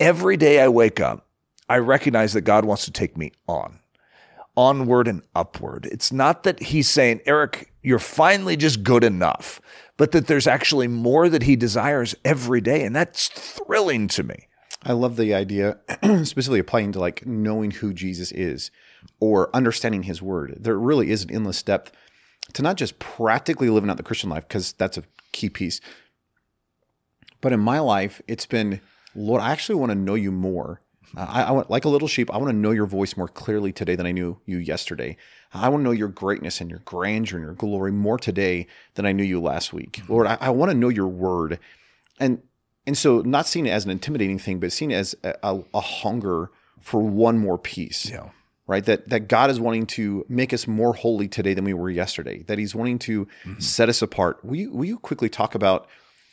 every 0.00 0.36
day 0.36 0.60
I 0.60 0.66
wake 0.66 0.98
up, 0.98 1.28
I 1.68 1.78
recognize 1.78 2.32
that 2.32 2.40
God 2.40 2.64
wants 2.64 2.84
to 2.86 2.90
take 2.90 3.16
me 3.16 3.30
on, 3.46 3.78
onward 4.56 5.06
and 5.06 5.22
upward. 5.36 5.86
It's 5.92 6.10
not 6.10 6.42
that 6.42 6.60
He's 6.60 6.90
saying, 6.90 7.20
Eric, 7.26 7.72
you're 7.80 8.00
finally 8.00 8.56
just 8.56 8.82
good 8.82 9.04
enough, 9.04 9.60
but 9.96 10.10
that 10.10 10.26
there's 10.26 10.48
actually 10.48 10.88
more 10.88 11.28
that 11.28 11.44
He 11.44 11.54
desires 11.54 12.16
every 12.24 12.60
day. 12.60 12.82
And 12.82 12.96
that's 12.96 13.28
thrilling 13.28 14.08
to 14.08 14.24
me. 14.24 14.48
I 14.82 14.94
love 14.94 15.14
the 15.14 15.32
idea, 15.32 15.78
specifically 16.02 16.58
applying 16.58 16.90
to 16.90 16.98
like 16.98 17.24
knowing 17.24 17.70
who 17.70 17.94
Jesus 17.94 18.32
is 18.32 18.72
or 19.20 19.48
understanding 19.54 20.04
his 20.04 20.20
word. 20.20 20.56
There 20.58 20.76
really 20.76 21.10
is 21.10 21.22
an 21.22 21.30
endless 21.30 21.62
depth 21.62 21.92
to 22.56 22.62
not 22.62 22.76
just 22.76 22.98
practically 22.98 23.68
living 23.68 23.90
out 23.90 23.98
the 23.98 24.02
Christian 24.02 24.30
life, 24.30 24.48
because 24.48 24.72
that's 24.72 24.96
a 24.96 25.02
key 25.32 25.50
piece, 25.50 25.82
but 27.42 27.52
in 27.52 27.60
my 27.60 27.80
life, 27.80 28.22
it's 28.26 28.46
been, 28.46 28.80
Lord, 29.14 29.42
I 29.42 29.52
actually 29.52 29.74
want 29.74 29.90
to 29.90 29.94
know 29.94 30.14
you 30.14 30.32
more. 30.32 30.80
Uh, 31.14 31.26
I, 31.28 31.42
I, 31.42 31.50
want, 31.50 31.68
like 31.68 31.84
a 31.84 31.90
little 31.90 32.08
sheep, 32.08 32.32
I 32.32 32.38
want 32.38 32.48
to 32.48 32.56
know 32.56 32.70
your 32.70 32.86
voice 32.86 33.14
more 33.14 33.28
clearly 33.28 33.72
today 33.74 33.94
than 33.94 34.06
I 34.06 34.12
knew 34.12 34.40
you 34.46 34.56
yesterday. 34.56 35.18
I 35.52 35.68
want 35.68 35.82
to 35.82 35.84
know 35.84 35.90
your 35.90 36.08
greatness 36.08 36.62
and 36.62 36.70
your 36.70 36.78
grandeur 36.86 37.36
and 37.36 37.44
your 37.44 37.54
glory 37.54 37.92
more 37.92 38.18
today 38.18 38.68
than 38.94 39.04
I 39.04 39.12
knew 39.12 39.22
you 39.22 39.38
last 39.38 39.74
week. 39.74 39.92
Mm-hmm. 39.92 40.12
Lord, 40.12 40.26
I, 40.26 40.38
I 40.40 40.48
want 40.48 40.70
to 40.70 40.76
know 40.76 40.88
your 40.88 41.08
word. 41.08 41.58
And 42.18 42.40
and 42.86 42.96
so 42.96 43.20
not 43.20 43.46
seeing 43.46 43.66
it 43.66 43.70
as 43.70 43.84
an 43.84 43.90
intimidating 43.90 44.38
thing, 44.38 44.60
but 44.60 44.72
seen 44.72 44.92
it 44.92 44.94
as 44.94 45.14
a, 45.22 45.34
a, 45.42 45.62
a 45.74 45.80
hunger 45.80 46.50
for 46.80 47.02
one 47.02 47.36
more 47.36 47.58
piece. 47.58 48.08
Yeah 48.08 48.30
right? 48.66 48.84
That 48.84 49.08
that 49.08 49.28
God 49.28 49.50
is 49.50 49.60
wanting 49.60 49.86
to 49.86 50.24
make 50.28 50.52
us 50.52 50.66
more 50.66 50.92
holy 50.94 51.28
today 51.28 51.54
than 51.54 51.64
we 51.64 51.74
were 51.74 51.90
yesterday. 51.90 52.42
That 52.44 52.58
He's 52.58 52.74
wanting 52.74 52.98
to 53.00 53.26
mm-hmm. 53.26 53.60
set 53.60 53.88
us 53.88 54.02
apart. 54.02 54.44
Will 54.44 54.56
you 54.56 54.70
will 54.70 54.84
you 54.84 54.98
quickly 54.98 55.28
talk 55.28 55.54
about 55.54 55.88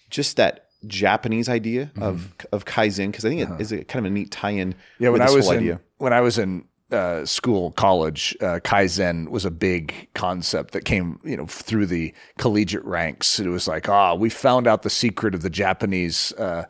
just 0.09 0.37
that 0.37 0.67
Japanese 0.85 1.49
idea 1.49 1.87
mm-hmm. 1.87 2.03
of 2.03 2.33
of 2.51 2.65
kaizen? 2.65 3.07
Because 3.07 3.25
I 3.25 3.29
think 3.29 3.43
uh-huh. 3.43 3.55
it 3.55 3.61
is 3.61 3.71
a 3.71 3.83
kind 3.83 4.05
of 4.05 4.11
a 4.11 4.13
neat 4.13 4.31
tie-in. 4.31 4.75
Yeah, 4.99 5.09
when 5.09 5.21
I 5.21 5.31
was 5.31 5.49
in, 5.49 5.57
idea. 5.57 5.81
when 5.97 6.13
I 6.13 6.21
was 6.21 6.37
in 6.37 6.65
uh, 6.91 7.25
school, 7.25 7.71
college, 7.71 8.35
uh, 8.41 8.59
kaizen 8.63 9.29
was 9.29 9.45
a 9.45 9.51
big 9.51 10.09
concept 10.13 10.73
that 10.73 10.85
came, 10.85 11.19
you 11.23 11.35
know, 11.35 11.45
through 11.45 11.87
the 11.87 12.13
collegiate 12.37 12.85
ranks. 12.85 13.39
It 13.39 13.47
was 13.47 13.67
like, 13.67 13.89
ah, 13.89 14.11
oh, 14.11 14.15
we 14.15 14.29
found 14.29 14.67
out 14.67 14.83
the 14.83 14.89
secret 14.89 15.33
of 15.33 15.41
the 15.41 15.49
Japanese 15.49 16.31
uh, 16.33 16.65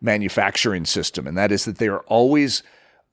manufacturing 0.00 0.86
system, 0.86 1.26
and 1.26 1.36
that 1.36 1.52
is 1.52 1.64
that 1.66 1.78
they 1.78 1.88
are 1.88 2.00
always 2.00 2.62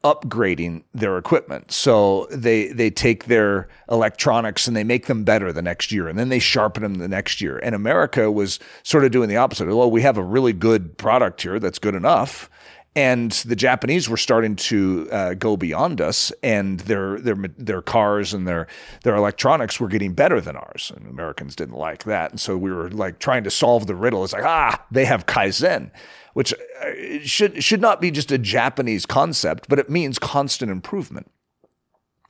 upgrading 0.03 0.83
their 0.93 1.17
equipment. 1.17 1.71
So 1.71 2.27
they 2.29 2.67
they 2.67 2.89
take 2.89 3.25
their 3.25 3.67
electronics 3.89 4.67
and 4.67 4.75
they 4.75 4.83
make 4.83 5.07
them 5.07 5.23
better 5.23 5.53
the 5.53 5.61
next 5.61 5.91
year, 5.91 6.07
and 6.07 6.19
then 6.19 6.29
they 6.29 6.39
sharpen 6.39 6.83
them 6.83 6.95
the 6.95 7.07
next 7.07 7.41
year. 7.41 7.57
And 7.59 7.73
America 7.73 8.31
was 8.31 8.59
sort 8.83 9.05
of 9.05 9.11
doing 9.11 9.29
the 9.29 9.37
opposite. 9.37 9.67
Well, 9.67 9.89
we 9.89 10.01
have 10.01 10.17
a 10.17 10.23
really 10.23 10.53
good 10.53 10.97
product 10.97 11.41
here 11.41 11.59
that's 11.59 11.79
good 11.79 11.95
enough. 11.95 12.49
And 12.95 13.31
the 13.31 13.55
Japanese 13.55 14.07
were 14.07 14.17
starting 14.17 14.55
to 14.55 15.09
uh, 15.11 15.33
go 15.33 15.57
beyond 15.57 15.99
us, 15.99 16.31
and 16.43 16.79
their 16.81 17.19
their 17.19 17.35
their 17.57 17.81
cars 17.81 18.35
and 18.35 18.47
their 18.47 18.67
their 19.03 19.15
electronics 19.15 19.79
were 19.79 19.87
getting 19.87 20.13
better 20.13 20.39
than 20.39 20.55
ours. 20.55 20.91
And 20.95 21.07
Americans 21.07 21.55
didn't 21.55 21.75
like 21.75 22.03
that, 22.03 22.29
and 22.29 22.39
so 22.39 22.55
we 22.55 22.71
were 22.71 22.91
like 22.91 23.17
trying 23.17 23.43
to 23.45 23.51
solve 23.51 23.87
the 23.87 23.95
riddle. 23.95 24.23
It's 24.23 24.33
like 24.33 24.45
ah, 24.45 24.85
they 24.91 25.05
have 25.05 25.25
kaizen, 25.25 25.89
which 26.33 26.53
uh, 26.53 27.19
should 27.23 27.63
should 27.63 27.81
not 27.81 27.99
be 27.99 28.11
just 28.11 28.31
a 28.31 28.37
Japanese 28.37 29.07
concept, 29.07 29.67
but 29.69 29.79
it 29.79 29.89
means 29.89 30.19
constant 30.19 30.69
improvement. 30.69 31.31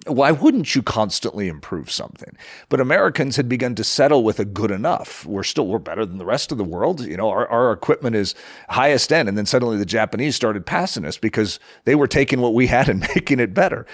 Why 0.06 0.32
wouldn't 0.32 0.76
you 0.76 0.84
constantly 0.84 1.48
improve 1.48 1.90
something? 1.90 2.36
But 2.68 2.82
Americans 2.82 3.38
had 3.38 3.48
begun 3.48 3.76
to 3.76 3.84
settle 3.84 4.24
with 4.24 4.40
a 4.40 4.46
good 4.46 4.72
enough. 4.72 5.26
We're 5.26 5.44
still 5.44 5.68
we're 5.68 5.80
better 5.80 6.06
than 6.06 6.18
the 6.18 6.26
rest 6.26 6.52
of 6.52 6.58
the 6.58 6.64
world. 6.64 7.02
You 7.02 7.16
know, 7.16 7.30
our, 7.30 7.48
our 7.48 7.72
equipment 7.72 8.16
is 8.16 8.36
highest 8.70 9.14
end. 9.14 9.30
And 9.30 9.38
then 9.38 9.46
suddenly 9.46 9.78
the 9.78 9.86
Japanese 9.86 10.36
started 10.36 10.66
passing 10.66 11.06
us 11.06 11.18
because 11.18 11.60
they 11.86 11.96
were 11.96 12.08
taking 12.08 12.42
what 12.42 12.54
we 12.54 12.68
had 12.68 12.90
and 12.90 13.00
making 13.16 13.40
it 13.40 13.54
better. 13.54 13.86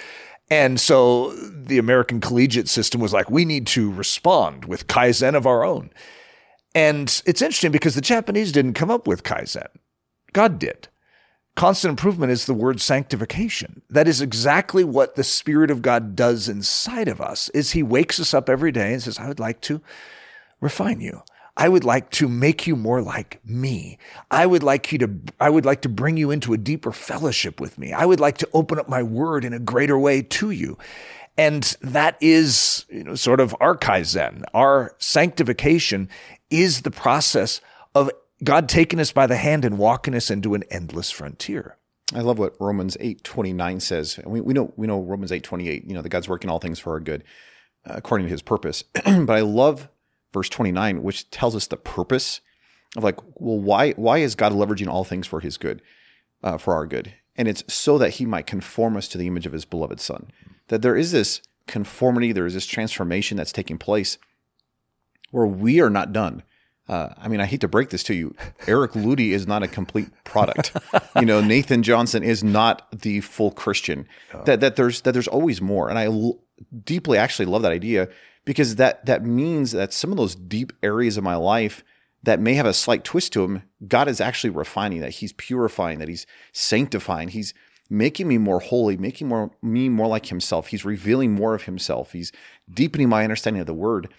And 0.49 0.79
so 0.79 1.31
the 1.33 1.77
American 1.77 2.19
collegiate 2.19 2.69
system 2.69 3.01
was 3.01 3.13
like, 3.13 3.29
we 3.29 3.45
need 3.45 3.67
to 3.67 3.91
respond 3.91 4.65
with 4.65 4.87
Kaizen 4.87 5.35
of 5.35 5.45
our 5.45 5.63
own. 5.63 5.91
And 6.73 7.21
it's 7.25 7.41
interesting 7.41 7.71
because 7.71 7.95
the 7.95 8.01
Japanese 8.01 8.51
didn't 8.51 8.73
come 8.73 8.89
up 8.89 9.07
with 9.07 9.23
Kaizen. 9.23 9.67
God 10.33 10.59
did. 10.59 10.87
Constant 11.59 11.89
improvement 11.89 12.31
is 12.31 12.45
the 12.45 12.53
word 12.53 12.79
sanctification. 12.79 13.81
That 13.89 14.07
is 14.07 14.21
exactly 14.21 14.85
what 14.85 15.15
the 15.15 15.25
Spirit 15.25 15.69
of 15.69 15.81
God 15.81 16.15
does 16.15 16.47
inside 16.47 17.09
of 17.09 17.19
us 17.19 17.49
is 17.49 17.71
he 17.71 17.83
wakes 17.83 18.17
us 18.17 18.33
up 18.33 18.47
every 18.47 18.71
day 18.71 18.93
and 18.93 19.03
says, 19.03 19.19
I 19.19 19.27
would 19.27 19.41
like 19.41 19.59
to 19.63 19.81
refine 20.61 21.01
you. 21.01 21.21
I 21.57 21.67
would 21.67 21.83
like 21.83 22.11
to 22.11 22.29
make 22.29 22.65
you 22.65 22.77
more 22.77 23.01
like 23.01 23.41
me. 23.43 23.97
I 24.31 24.45
would 24.45 24.63
like 24.63 24.93
you 24.93 24.99
to, 24.99 25.13
I 25.37 25.49
would 25.49 25.65
like 25.65 25.81
to 25.81 25.89
bring 25.89 26.15
you 26.15 26.31
into 26.31 26.53
a 26.53 26.57
deeper 26.57 26.93
fellowship 26.93 27.59
with 27.59 27.77
me. 27.77 27.91
I 27.91 28.05
would 28.05 28.21
like 28.21 28.37
to 28.37 28.47
open 28.53 28.79
up 28.79 28.87
my 28.87 29.03
word 29.03 29.43
in 29.43 29.51
a 29.51 29.59
greater 29.59 29.99
way 29.99 30.21
to 30.21 30.51
you. 30.51 30.77
And 31.37 31.75
that 31.81 32.15
is, 32.21 32.85
you 32.87 33.03
know, 33.03 33.15
sort 33.15 33.41
of 33.41 33.53
our 33.59 33.75
Kaizen. 33.75 34.43
Our 34.53 34.95
sanctification 34.97 36.07
is 36.49 36.83
the 36.83 36.91
process 36.91 37.59
of 37.93 38.09
God 38.43 38.69
taking 38.69 38.99
us 38.99 39.11
by 39.11 39.27
the 39.27 39.37
hand 39.37 39.65
and 39.65 39.77
walking 39.77 40.15
us 40.15 40.31
into 40.31 40.53
an 40.53 40.63
endless 40.69 41.11
frontier. 41.11 41.77
I 42.13 42.21
love 42.21 42.39
what 42.39 42.59
Romans 42.59 42.97
8:29 42.99 43.81
says. 43.81 44.19
We, 44.25 44.41
we 44.41 44.53
know 44.53 44.73
we 44.75 44.87
know 44.87 45.01
Romans 45.01 45.31
8:28, 45.31 45.87
you 45.87 45.93
know, 45.93 46.01
that 46.01 46.09
God's 46.09 46.29
working 46.29 46.49
all 46.49 46.59
things 46.59 46.79
for 46.79 46.93
our 46.93 46.99
good 46.99 47.23
uh, 47.85 47.93
according 47.95 48.27
to 48.27 48.31
his 48.31 48.41
purpose. 48.41 48.83
but 48.93 49.31
I 49.31 49.41
love 49.41 49.89
verse 50.33 50.49
29 50.49 51.01
which 51.03 51.29
tells 51.31 51.55
us 51.55 51.67
the 51.67 51.77
purpose 51.77 52.41
of 52.95 53.03
like, 53.03 53.19
well, 53.35 53.59
why 53.59 53.91
why 53.91 54.19
is 54.19 54.35
God 54.35 54.53
leveraging 54.53 54.87
all 54.87 55.03
things 55.03 55.27
for 55.27 55.39
his 55.39 55.57
good? 55.57 55.81
Uh, 56.41 56.57
for 56.57 56.73
our 56.73 56.87
good. 56.87 57.13
And 57.35 57.47
it's 57.47 57.63
so 57.73 57.97
that 57.97 58.11
he 58.11 58.25
might 58.25 58.47
conform 58.47 58.95
us 58.95 59.09
to 59.09 59.17
the 59.17 59.27
image 59.27 59.45
of 59.45 59.51
his 59.51 59.65
beloved 59.65 59.99
son. 59.99 60.31
That 60.69 60.81
there 60.81 60.95
is 60.95 61.11
this 61.11 61.41
conformity, 61.67 62.31
there 62.31 62.45
is 62.45 62.53
this 62.53 62.65
transformation 62.65 63.37
that's 63.37 63.51
taking 63.51 63.77
place 63.77 64.17
where 65.31 65.45
we 65.45 65.81
are 65.81 65.89
not 65.89 66.13
done 66.13 66.43
uh, 66.89 67.13
I 67.17 67.27
mean, 67.27 67.39
I 67.39 67.45
hate 67.45 67.61
to 67.61 67.67
break 67.67 67.89
this 67.91 68.01
to 68.03 68.15
you. 68.15 68.35
Eric 68.65 68.93
Ludy 68.93 69.29
is 69.29 69.45
not 69.45 69.61
a 69.61 69.67
complete 69.67 70.09
product. 70.23 70.75
you 71.15 71.25
know, 71.25 71.39
Nathan 71.39 71.83
Johnson 71.83 72.23
is 72.23 72.43
not 72.43 72.87
the 72.91 73.21
full 73.21 73.51
Christian. 73.51 74.07
That 74.45 74.59
that 74.61 74.75
there's 74.75 75.01
that 75.01 75.11
there's 75.11 75.27
always 75.27 75.61
more, 75.61 75.87
and 75.87 75.99
I 75.99 76.05
l- 76.05 76.39
deeply 76.83 77.17
actually 77.17 77.45
love 77.45 77.61
that 77.61 77.71
idea 77.71 78.09
because 78.43 78.75
that 78.77 79.05
that 79.05 79.23
means 79.23 79.71
that 79.71 79.93
some 79.93 80.11
of 80.11 80.17
those 80.17 80.33
deep 80.33 80.73
areas 80.81 81.15
of 81.15 81.23
my 81.23 81.35
life 81.35 81.83
that 82.23 82.39
may 82.39 82.55
have 82.55 82.65
a 82.65 82.73
slight 82.73 83.03
twist 83.03 83.33
to 83.33 83.41
them, 83.41 83.63
God 83.87 84.07
is 84.07 84.19
actually 84.19 84.49
refining 84.49 84.99
that. 85.01 85.11
He's 85.11 85.33
purifying 85.33 85.99
that. 85.99 86.09
He's 86.09 86.25
sanctifying. 86.51 87.29
He's 87.29 87.53
making 87.89 88.27
me 88.27 88.37
more 88.39 88.59
holy, 88.59 88.97
making 88.97 89.27
more 89.27 89.51
me 89.61 89.89
more 89.89 90.07
like 90.07 90.25
Himself. 90.25 90.67
He's 90.67 90.85
revealing 90.85 91.33
more 91.33 91.53
of 91.53 91.63
Himself. 91.63 92.13
He's 92.13 92.31
deepening 92.67 93.09
my 93.09 93.23
understanding 93.23 93.61
of 93.61 93.67
the 93.67 93.75
Word 93.75 94.11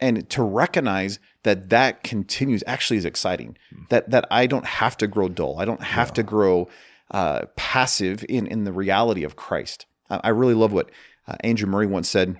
and 0.00 0.28
to 0.30 0.42
recognize 0.42 1.18
that 1.46 1.70
that 1.70 2.02
continues 2.02 2.64
actually 2.66 2.96
is 2.96 3.04
exciting. 3.04 3.56
Mm. 3.72 3.88
that 3.88 4.10
that 4.10 4.26
i 4.30 4.46
don't 4.46 4.66
have 4.66 4.96
to 4.98 5.06
grow 5.06 5.28
dull. 5.28 5.58
I 5.58 5.64
don't 5.64 5.82
have 5.82 6.08
yeah. 6.08 6.14
to 6.14 6.22
grow 6.24 6.68
uh, 7.12 7.42
passive 7.54 8.24
in 8.28 8.46
in 8.48 8.64
the 8.64 8.72
reality 8.72 9.22
of 9.22 9.36
christ. 9.36 9.86
I, 10.10 10.20
I 10.24 10.28
really 10.30 10.54
love 10.54 10.72
what 10.72 10.90
uh, 11.26 11.36
andrew 11.40 11.68
murray 11.68 11.86
once 11.86 12.08
said. 12.08 12.36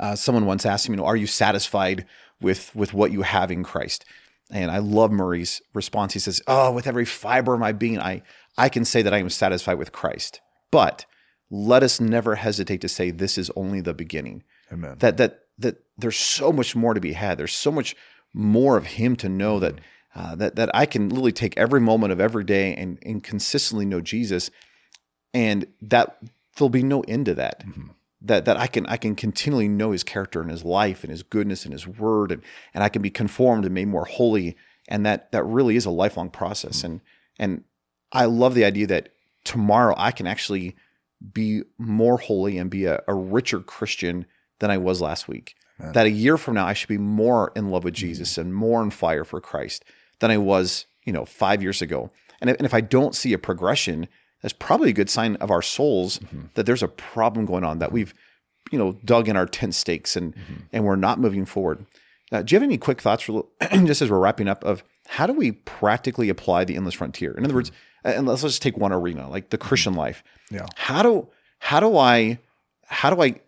Uh, 0.00 0.16
someone 0.16 0.44
once 0.44 0.66
asked 0.66 0.86
him 0.86 0.92
you 0.92 0.98
know 0.98 1.06
are 1.06 1.16
you 1.16 1.26
satisfied 1.26 2.04
with 2.40 2.74
with 2.76 2.92
what 2.92 3.10
you 3.10 3.22
have 3.22 3.50
in 3.50 3.64
christ? 3.64 4.04
And 4.50 4.70
i 4.70 4.78
love 4.78 5.10
murray's 5.10 5.62
response. 5.72 6.12
He 6.12 6.20
says 6.20 6.42
oh 6.46 6.70
with 6.72 6.86
every 6.86 7.06
fiber 7.06 7.54
of 7.54 7.60
my 7.60 7.72
being 7.72 7.98
i 7.98 8.22
i 8.58 8.68
can 8.68 8.84
say 8.84 9.00
that 9.02 9.14
i 9.14 9.18
am 9.18 9.30
satisfied 9.30 9.78
with 9.78 9.92
christ. 9.92 10.40
But 10.70 11.06
let 11.50 11.82
us 11.82 12.00
never 12.00 12.34
hesitate 12.34 12.80
to 12.82 12.88
say 12.88 13.10
this 13.10 13.38
is 13.38 13.50
only 13.56 13.80
the 13.80 13.94
beginning. 13.94 14.42
Amen. 14.72 14.96
that 14.98 15.16
that 15.16 15.43
that 15.58 15.76
there's 15.96 16.18
so 16.18 16.52
much 16.52 16.74
more 16.74 16.94
to 16.94 17.00
be 17.00 17.12
had. 17.12 17.38
There's 17.38 17.52
so 17.52 17.70
much 17.70 17.94
more 18.32 18.76
of 18.76 18.86
Him 18.86 19.16
to 19.16 19.28
know 19.28 19.60
that 19.60 19.80
uh, 20.14 20.34
that 20.36 20.56
that 20.56 20.70
I 20.74 20.86
can 20.86 21.08
literally 21.08 21.32
take 21.32 21.56
every 21.56 21.80
moment 21.80 22.12
of 22.12 22.20
every 22.20 22.44
day 22.44 22.74
and 22.74 22.98
and 23.02 23.22
consistently 23.22 23.84
know 23.84 24.00
Jesus, 24.00 24.50
and 25.32 25.66
that 25.82 26.18
there'll 26.56 26.68
be 26.68 26.82
no 26.82 27.02
end 27.02 27.26
to 27.26 27.34
that. 27.34 27.66
Mm-hmm. 27.66 27.88
That 28.22 28.44
that 28.44 28.56
I 28.56 28.66
can 28.66 28.86
I 28.86 28.96
can 28.96 29.14
continually 29.14 29.68
know 29.68 29.92
His 29.92 30.04
character 30.04 30.40
and 30.40 30.50
His 30.50 30.64
life 30.64 31.04
and 31.04 31.10
His 31.10 31.22
goodness 31.22 31.64
and 31.64 31.72
His 31.72 31.86
Word, 31.86 32.32
and 32.32 32.42
and 32.72 32.82
I 32.82 32.88
can 32.88 33.02
be 33.02 33.10
conformed 33.10 33.64
and 33.64 33.74
made 33.74 33.88
more 33.88 34.06
holy. 34.06 34.56
And 34.86 35.06
that 35.06 35.32
that 35.32 35.44
really 35.44 35.76
is 35.76 35.86
a 35.86 35.90
lifelong 35.90 36.30
process. 36.30 36.78
Mm-hmm. 36.78 36.86
And 36.86 37.00
and 37.38 37.64
I 38.12 38.26
love 38.26 38.54
the 38.54 38.64
idea 38.64 38.86
that 38.88 39.10
tomorrow 39.44 39.94
I 39.98 40.10
can 40.12 40.26
actually 40.26 40.76
be 41.32 41.62
more 41.78 42.18
holy 42.18 42.58
and 42.58 42.70
be 42.70 42.84
a, 42.84 43.02
a 43.08 43.14
richer 43.14 43.60
Christian 43.60 44.26
than 44.60 44.70
I 44.70 44.78
was 44.78 45.00
last 45.00 45.28
week. 45.28 45.54
That 45.92 46.06
a 46.06 46.10
year 46.10 46.38
from 46.38 46.54
now, 46.54 46.66
I 46.66 46.72
should 46.72 46.88
be 46.88 46.98
more 46.98 47.52
in 47.56 47.68
love 47.68 47.82
with 47.82 47.94
Jesus 47.94 48.38
and 48.38 48.54
more 48.54 48.80
on 48.80 48.90
fire 48.90 49.24
for 49.24 49.40
Christ 49.40 49.84
than 50.20 50.30
I 50.30 50.38
was 50.38 50.86
you 51.04 51.12
know, 51.12 51.24
five 51.24 51.62
years 51.62 51.82
ago. 51.82 52.10
And 52.40 52.50
if, 52.50 52.56
and 52.56 52.66
if 52.66 52.74
I 52.74 52.80
don't 52.80 53.14
see 53.14 53.32
a 53.32 53.38
progression, 53.38 54.08
that's 54.42 54.52
probably 54.52 54.90
a 54.90 54.94
good 54.94 55.10
sign 55.10 55.36
of 55.36 55.50
our 55.50 55.62
souls 55.62 56.18
mm-hmm. 56.18 56.46
that 56.54 56.66
there's 56.66 56.82
a 56.82 56.88
problem 56.88 57.46
going 57.46 57.64
on 57.64 57.78
that 57.78 57.92
we've, 57.92 58.14
you 58.70 58.78
know, 58.78 58.98
dug 59.04 59.28
in 59.28 59.36
our 59.36 59.46
tent 59.46 59.74
stakes 59.74 60.16
and 60.16 60.34
mm-hmm. 60.34 60.54
and 60.72 60.84
we're 60.84 60.96
not 60.96 61.18
moving 61.18 61.44
forward. 61.44 61.86
Uh, 62.32 62.42
do 62.42 62.54
you 62.54 62.56
have 62.56 62.64
any 62.64 62.78
quick 62.78 63.00
thoughts 63.00 63.22
for 63.22 63.46
just 63.84 64.02
as 64.02 64.10
we're 64.10 64.18
wrapping 64.18 64.48
up 64.48 64.64
of 64.64 64.82
how 65.06 65.26
do 65.26 65.32
we 65.32 65.52
practically 65.52 66.28
apply 66.28 66.64
the 66.64 66.76
endless 66.76 66.94
frontier? 66.94 67.32
In 67.32 67.44
other 67.44 67.54
words, 67.54 67.70
mm-hmm. 67.70 68.18
and 68.18 68.26
let's, 68.26 68.42
let's 68.42 68.54
just 68.54 68.62
take 68.62 68.76
one 68.76 68.92
arena 68.92 69.28
like 69.28 69.50
the 69.50 69.58
Christian 69.58 69.92
mm-hmm. 69.92 70.00
life. 70.00 70.24
Yeah. 70.50 70.66
How 70.76 71.02
do 71.02 71.28
how 71.58 71.80
do 71.80 71.96
I 71.96 72.38
how 72.86 73.14
do 73.14 73.22
I 73.22 73.40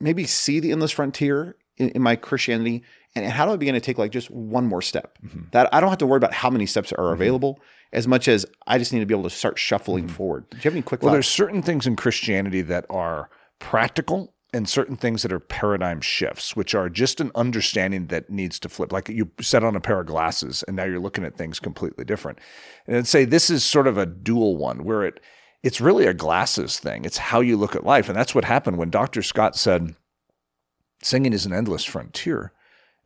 maybe 0.00 0.24
see 0.24 0.60
the 0.60 0.72
endless 0.72 0.92
frontier 0.92 1.56
in, 1.76 1.90
in 1.90 2.02
my 2.02 2.16
Christianity 2.16 2.84
and 3.14 3.32
how 3.32 3.46
do 3.46 3.52
I 3.52 3.56
begin 3.56 3.74
to 3.74 3.80
take 3.80 3.98
like 3.98 4.12
just 4.12 4.30
one 4.30 4.66
more 4.66 4.82
step? 4.82 5.18
Mm-hmm. 5.24 5.48
That 5.52 5.72
I 5.72 5.80
don't 5.80 5.88
have 5.88 5.98
to 5.98 6.06
worry 6.06 6.18
about 6.18 6.34
how 6.34 6.50
many 6.50 6.66
steps 6.66 6.92
are 6.92 7.04
mm-hmm. 7.04 7.14
available 7.14 7.54
mm-hmm. 7.54 7.96
as 7.96 8.06
much 8.06 8.28
as 8.28 8.46
I 8.66 8.78
just 8.78 8.92
need 8.92 9.00
to 9.00 9.06
be 9.06 9.14
able 9.14 9.24
to 9.24 9.30
start 9.30 9.58
shuffling 9.58 10.06
mm-hmm. 10.06 10.14
forward. 10.14 10.50
Do 10.50 10.56
you 10.56 10.62
have 10.62 10.74
any 10.74 10.82
quick? 10.82 11.02
Well, 11.02 11.08
thoughts? 11.08 11.16
there's 11.16 11.28
certain 11.28 11.62
things 11.62 11.86
in 11.86 11.96
Christianity 11.96 12.62
that 12.62 12.86
are 12.90 13.30
practical 13.58 14.34
and 14.54 14.68
certain 14.68 14.96
things 14.96 15.22
that 15.22 15.32
are 15.32 15.40
paradigm 15.40 16.00
shifts, 16.00 16.56
which 16.56 16.74
are 16.74 16.88
just 16.88 17.20
an 17.20 17.30
understanding 17.34 18.06
that 18.06 18.30
needs 18.30 18.58
to 18.60 18.68
flip. 18.68 18.92
Like 18.92 19.08
you 19.08 19.30
set 19.40 19.62
on 19.62 19.76
a 19.76 19.80
pair 19.80 20.00
of 20.00 20.06
glasses 20.06 20.62
and 20.66 20.76
now 20.76 20.84
you're 20.84 21.00
looking 21.00 21.24
at 21.24 21.36
things 21.36 21.60
completely 21.60 22.04
different. 22.04 22.38
And 22.86 22.96
I'd 22.96 23.06
say 23.06 23.24
this 23.24 23.50
is 23.50 23.62
sort 23.62 23.86
of 23.86 23.98
a 23.98 24.06
dual 24.06 24.56
one 24.56 24.84
where 24.84 25.04
it 25.04 25.20
it's 25.68 25.80
really 25.80 26.06
a 26.06 26.14
glasses 26.14 26.78
thing. 26.78 27.04
It's 27.04 27.18
how 27.18 27.40
you 27.40 27.56
look 27.56 27.76
at 27.76 27.84
life. 27.84 28.08
And 28.08 28.16
that's 28.16 28.34
what 28.34 28.44
happened 28.44 28.78
when 28.78 28.90
Dr. 28.90 29.22
Scott 29.22 29.54
said 29.54 29.94
singing 31.02 31.32
is 31.32 31.46
an 31.46 31.52
endless 31.52 31.84
frontier 31.84 32.52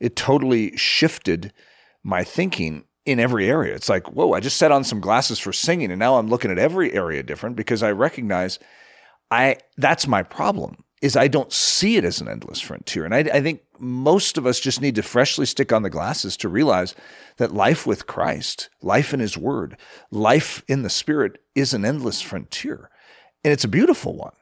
it 0.03 0.17
totally 0.17 0.77
shifted 0.77 1.53
my 2.03 2.25
thinking 2.25 2.85
in 3.07 3.21
every 3.21 3.49
area. 3.49 3.73
It's 3.73 3.89
like, 3.89 4.13
whoa, 4.13 4.33
I 4.33 4.41
just 4.41 4.57
set 4.57 4.73
on 4.73 4.83
some 4.83 5.01
glasses 5.01 5.39
for 5.39 5.53
singing 5.53 5.93
and 5.93 5.99
now 6.01 6.19
I'm 6.19 6.27
looking 6.27 6.51
at 6.51 6.59
every 6.59 6.93
area 6.93 7.23
different 7.23 7.55
because 7.55 7.85
I 7.85 7.93
recognize 7.93 8.59
I 9.31 9.59
that's 9.77 10.09
my 10.09 10.25
problem 10.25 10.83
is 11.01 11.17
I 11.17 11.29
don't 11.29 11.53
see 11.53 11.97
it 11.97 12.05
as 12.05 12.21
an 12.21 12.29
endless 12.29 12.61
frontier. 12.61 13.05
And 13.05 13.15
I, 13.15 13.19
I 13.19 13.41
think 13.41 13.61
most 13.83 14.39
of 14.39 14.47
us 14.47 14.61
just 14.61 14.81
need 14.81 14.95
to 14.95 15.03
freshly 15.03 15.45
stick 15.45 15.73
on 15.73 15.83
the 15.83 15.91
glasses 15.91 16.37
to 16.39 16.49
realize 16.49 16.95
that 17.37 17.53
life 17.53 17.87
with 17.87 18.07
Christ, 18.07 18.71
life 18.81 19.13
in 19.13 19.19
his 19.21 19.37
word, 19.37 19.77
life 20.11 20.63
in 20.69 20.83
the 20.83 20.91
spirit 20.91 21.39
is 21.55 21.75
an 21.75 21.85
endless 21.85 22.23
frontier. 22.23 22.91
And 23.43 23.53
it's 23.53 23.65
a 23.65 23.69
beautiful 23.69 24.17
one. 24.17 24.35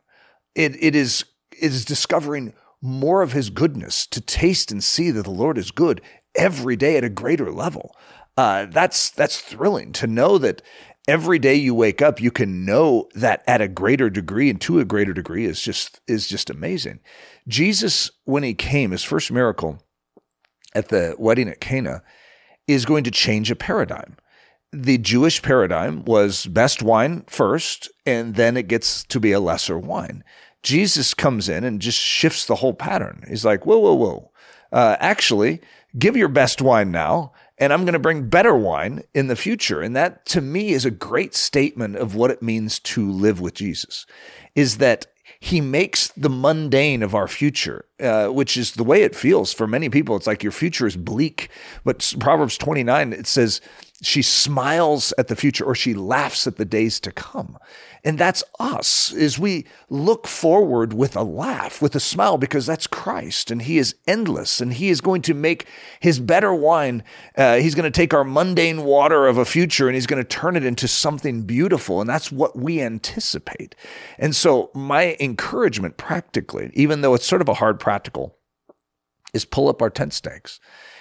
It, 0.54 0.76
it 0.82 0.94
is, 0.94 1.24
it 1.52 1.72
is 1.72 1.84
discovering 1.86 2.52
more 2.82 3.22
of 3.22 3.32
his 3.32 3.50
goodness, 3.50 4.06
to 4.06 4.20
taste 4.20 4.70
and 4.70 4.82
see 4.82 5.10
that 5.10 5.24
the 5.24 5.30
Lord 5.30 5.58
is 5.58 5.70
good 5.70 6.00
every 6.34 6.76
day 6.76 6.96
at 6.96 7.04
a 7.04 7.10
greater 7.10 7.50
level. 7.50 7.94
Uh, 8.36 8.66
that's 8.66 9.10
that's 9.10 9.38
thrilling 9.38 9.92
to 9.92 10.06
know 10.06 10.38
that 10.38 10.62
every 11.10 11.40
day 11.40 11.56
you 11.56 11.74
wake 11.74 12.00
up, 12.00 12.20
you 12.20 12.30
can 12.30 12.64
know 12.64 13.08
that 13.14 13.42
at 13.48 13.60
a 13.60 13.66
greater 13.66 14.08
degree 14.08 14.48
and 14.48 14.60
to 14.60 14.78
a 14.78 14.84
greater 14.84 15.12
degree 15.12 15.44
is 15.44 15.60
just 15.60 16.00
is 16.06 16.28
just 16.28 16.48
amazing. 16.48 17.00
Jesus, 17.48 18.12
when 18.24 18.44
he 18.44 18.54
came, 18.54 18.92
his 18.92 19.02
first 19.02 19.32
miracle 19.32 19.82
at 20.72 20.88
the 20.88 21.16
wedding 21.18 21.48
at 21.48 21.60
Cana, 21.60 22.04
is 22.68 22.86
going 22.86 23.02
to 23.02 23.10
change 23.10 23.50
a 23.50 23.56
paradigm. 23.56 24.16
The 24.72 24.98
Jewish 24.98 25.42
paradigm 25.42 26.04
was 26.04 26.46
best 26.46 26.80
wine 26.80 27.24
first, 27.26 27.90
and 28.06 28.36
then 28.36 28.56
it 28.56 28.68
gets 28.68 29.02
to 29.04 29.18
be 29.18 29.32
a 29.32 29.40
lesser 29.40 29.76
wine. 29.76 30.22
Jesus 30.62 31.12
comes 31.12 31.48
in 31.48 31.64
and 31.64 31.80
just 31.80 31.98
shifts 31.98 32.46
the 32.46 32.56
whole 32.56 32.74
pattern. 32.74 33.24
He's 33.28 33.44
like, 33.44 33.66
whoa, 33.66 33.78
whoa, 33.78 33.94
whoa. 33.94 34.30
Uh, 34.70 34.96
actually, 35.00 35.60
give 35.98 36.16
your 36.16 36.28
best 36.28 36.62
wine 36.62 36.92
now, 36.92 37.32
and 37.60 37.72
I'm 37.72 37.84
going 37.84 37.92
to 37.92 37.98
bring 37.98 38.28
better 38.28 38.56
wine 38.56 39.04
in 39.14 39.28
the 39.28 39.36
future. 39.36 39.82
And 39.82 39.94
that 39.94 40.24
to 40.26 40.40
me 40.40 40.70
is 40.70 40.86
a 40.86 40.90
great 40.90 41.34
statement 41.34 41.96
of 41.96 42.14
what 42.14 42.30
it 42.30 42.42
means 42.42 42.80
to 42.80 43.08
live 43.08 43.38
with 43.40 43.54
Jesus, 43.54 44.06
is 44.54 44.78
that 44.78 45.06
he 45.38 45.60
makes 45.60 46.08
the 46.08 46.30
mundane 46.30 47.02
of 47.02 47.14
our 47.14 47.28
future, 47.28 47.84
uh, 48.00 48.28
which 48.28 48.56
is 48.56 48.72
the 48.72 48.84
way 48.84 49.02
it 49.02 49.14
feels 49.14 49.52
for 49.52 49.66
many 49.66 49.88
people. 49.88 50.16
It's 50.16 50.26
like 50.26 50.42
your 50.42 50.52
future 50.52 50.86
is 50.86 50.96
bleak. 50.96 51.48
But 51.84 52.14
Proverbs 52.18 52.58
29, 52.58 53.12
it 53.12 53.26
says, 53.26 53.60
she 54.02 54.22
smiles 54.22 55.12
at 55.18 55.28
the 55.28 55.36
future 55.36 55.64
or 55.64 55.74
she 55.74 55.94
laughs 55.94 56.46
at 56.46 56.56
the 56.56 56.64
days 56.64 57.00
to 57.00 57.12
come. 57.12 57.58
And 58.02 58.18
that's 58.18 58.42
us 58.58 59.12
is 59.12 59.38
we 59.38 59.66
look 59.90 60.26
forward 60.26 60.94
with 60.94 61.16
a 61.16 61.22
laugh, 61.22 61.82
with 61.82 61.94
a 61.94 62.00
smile, 62.00 62.38
because 62.38 62.64
that's 62.64 62.86
Christ 62.86 63.50
and 63.50 63.62
he 63.62 63.76
is 63.76 63.94
endless 64.06 64.60
and 64.60 64.72
he 64.72 64.88
is 64.88 65.02
going 65.02 65.20
to 65.22 65.34
make 65.34 65.66
his 66.00 66.18
better 66.18 66.54
wine. 66.54 67.02
Uh, 67.36 67.56
he's 67.56 67.74
going 67.74 67.90
to 67.90 67.96
take 67.96 68.14
our 68.14 68.24
mundane 68.24 68.84
water 68.84 69.26
of 69.26 69.36
a 69.36 69.44
future 69.44 69.86
and 69.86 69.94
he's 69.94 70.06
going 70.06 70.22
to 70.22 70.28
turn 70.28 70.56
it 70.56 70.64
into 70.64 70.88
something 70.88 71.42
beautiful. 71.42 72.00
And 72.00 72.08
that's 72.08 72.32
what 72.32 72.56
we 72.56 72.80
anticipate. 72.80 73.74
And 74.18 74.34
so 74.34 74.70
my 74.74 75.16
encouragement 75.20 75.98
practically, 75.98 76.70
even 76.72 77.02
though 77.02 77.14
it's 77.14 77.26
sort 77.26 77.42
of 77.42 77.48
a 77.48 77.54
hard 77.54 77.78
practical, 77.78 78.36
is 79.34 79.44
pull 79.44 79.68
up 79.68 79.82
our 79.82 79.90
tent 79.90 80.14
stakes. 80.14 80.58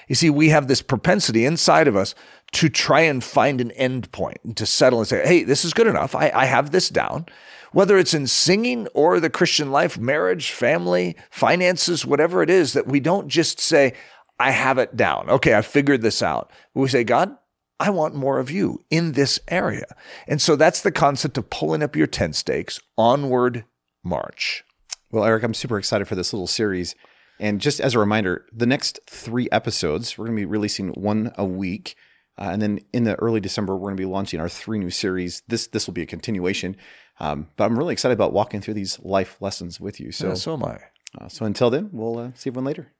You 0.09 0.15
see, 0.15 0.29
we 0.31 0.49
have 0.49 0.67
this 0.67 0.81
propensity 0.81 1.45
inside 1.45 1.87
of 1.87 1.95
us 1.95 2.15
to 2.51 2.69
try 2.69 3.01
and 3.01 3.23
find 3.23 3.61
an 3.61 3.71
end 3.71 4.11
point 4.11 4.37
and 4.43 4.57
to 4.57 4.65
settle 4.65 4.99
and 4.99 5.07
say, 5.07 5.25
hey, 5.25 5.43
this 5.43 5.63
is 5.63 5.73
good 5.73 5.87
enough. 5.87 6.15
I, 6.15 6.31
I 6.33 6.45
have 6.45 6.71
this 6.71 6.89
down. 6.89 7.25
Whether 7.71 7.97
it's 7.99 8.15
in 8.15 8.25
singing 8.25 8.87
or 8.95 9.19
the 9.19 9.29
Christian 9.29 9.71
life, 9.71 9.97
marriage, 9.97 10.51
family, 10.51 11.15
finances, 11.29 12.05
whatever 12.05 12.41
it 12.41 12.49
is, 12.49 12.73
that 12.73 12.87
we 12.87 12.99
don't 12.99 13.27
just 13.27 13.59
say, 13.59 13.93
I 14.39 14.51
have 14.51 14.77
it 14.79 14.95
down. 14.95 15.29
Okay, 15.29 15.53
I 15.53 15.61
figured 15.61 16.01
this 16.01 16.23
out. 16.23 16.51
We 16.73 16.87
say, 16.87 17.03
God, 17.03 17.37
I 17.79 17.91
want 17.91 18.15
more 18.15 18.39
of 18.39 18.49
you 18.49 18.83
in 18.89 19.11
this 19.11 19.39
area. 19.47 19.85
And 20.27 20.41
so 20.41 20.55
that's 20.55 20.81
the 20.81 20.91
concept 20.91 21.37
of 21.37 21.49
pulling 21.49 21.83
up 21.83 21.95
your 21.95 22.07
tent 22.07 22.35
stakes, 22.35 22.79
onward 22.97 23.65
march. 24.03 24.63
Well, 25.11 25.23
Eric, 25.23 25.43
I'm 25.43 25.53
super 25.53 25.77
excited 25.77 26.07
for 26.07 26.15
this 26.15 26.33
little 26.33 26.47
series. 26.47 26.95
And 27.39 27.61
just 27.61 27.79
as 27.79 27.95
a 27.95 27.99
reminder, 27.99 28.45
the 28.51 28.65
next 28.65 28.99
three 29.07 29.47
episodes, 29.51 30.17
we're 30.17 30.25
going 30.25 30.37
to 30.37 30.41
be 30.41 30.45
releasing 30.45 30.89
one 30.89 31.31
a 31.37 31.45
week. 31.45 31.95
Uh, 32.39 32.49
and 32.51 32.61
then 32.61 32.79
in 32.93 33.03
the 33.03 33.15
early 33.15 33.41
December, 33.41 33.75
we're 33.75 33.89
going 33.89 33.97
to 33.97 34.01
be 34.01 34.05
launching 34.05 34.39
our 34.39 34.47
three 34.47 34.79
new 34.79 34.89
series. 34.89 35.43
This 35.47 35.67
this 35.67 35.87
will 35.87 35.93
be 35.93 36.03
a 36.03 36.07
continuation. 36.07 36.77
Um, 37.19 37.49
but 37.57 37.65
I'm 37.65 37.77
really 37.77 37.91
excited 37.91 38.13
about 38.13 38.31
walking 38.31 38.61
through 38.61 38.75
these 38.75 38.97
life 39.01 39.37
lessons 39.41 39.79
with 39.79 39.99
you. 39.99 40.13
So, 40.13 40.29
yeah, 40.29 40.33
so 40.35 40.53
am 40.53 40.63
I. 40.63 40.79
Uh, 41.19 41.27
so 41.27 41.45
until 41.45 41.69
then, 41.69 41.89
we'll 41.91 42.17
uh, 42.17 42.31
see 42.35 42.49
everyone 42.49 42.65
later. 42.65 42.93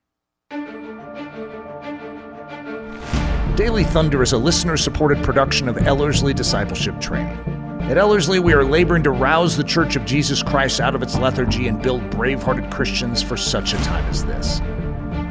Daily 3.56 3.84
Thunder 3.84 4.22
is 4.22 4.34
a 4.34 4.38
listener 4.38 4.78
supported 4.78 5.24
production 5.24 5.70
of 5.70 5.78
Ellerslie 5.78 6.34
Discipleship 6.34 7.00
Training. 7.00 7.38
At 7.84 7.98
Ellerslie, 7.98 8.40
we 8.40 8.54
are 8.54 8.64
laboring 8.64 9.04
to 9.04 9.12
rouse 9.12 9.58
the 9.58 9.64
Church 9.64 9.96
of 9.96 10.06
Jesus 10.06 10.44
Christ 10.44 10.80
out 10.80 10.96
of 10.96 11.02
its 11.02 11.18
lethargy 11.18 11.68
and 11.68 11.82
build 11.82 12.10
brave 12.10 12.44
hearted 12.44 12.70
Christians 12.72 13.24
for 13.24 13.36
such 13.36 13.74
a 13.74 13.78
time 13.78 14.06
as 14.06 14.24
this. 14.26 14.62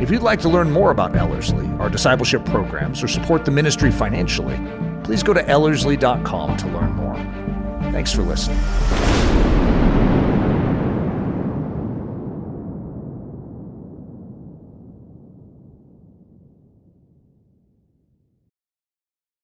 If 0.01 0.13
you'd 0.13 0.23
like 0.23 0.41
to 0.43 0.49
learn 0.49 0.71
more 0.71 0.93
about 0.93 1.17
Ellerslie, 1.17 1.69
our 1.81 1.91
discipleship 1.91 2.45
programs, 2.45 3.03
or 3.03 3.09
support 3.09 3.45
the 3.45 3.51
ministry 3.51 3.91
financially, 3.91 4.57
please 5.03 5.25
go 5.25 5.35
to 5.35 5.43
ellerslie.com 5.43 6.57
to 6.57 6.67
learn 6.69 6.93
more. 6.93 7.17
Thanks 7.91 8.13
for 8.13 8.23
listening. 8.23 9.18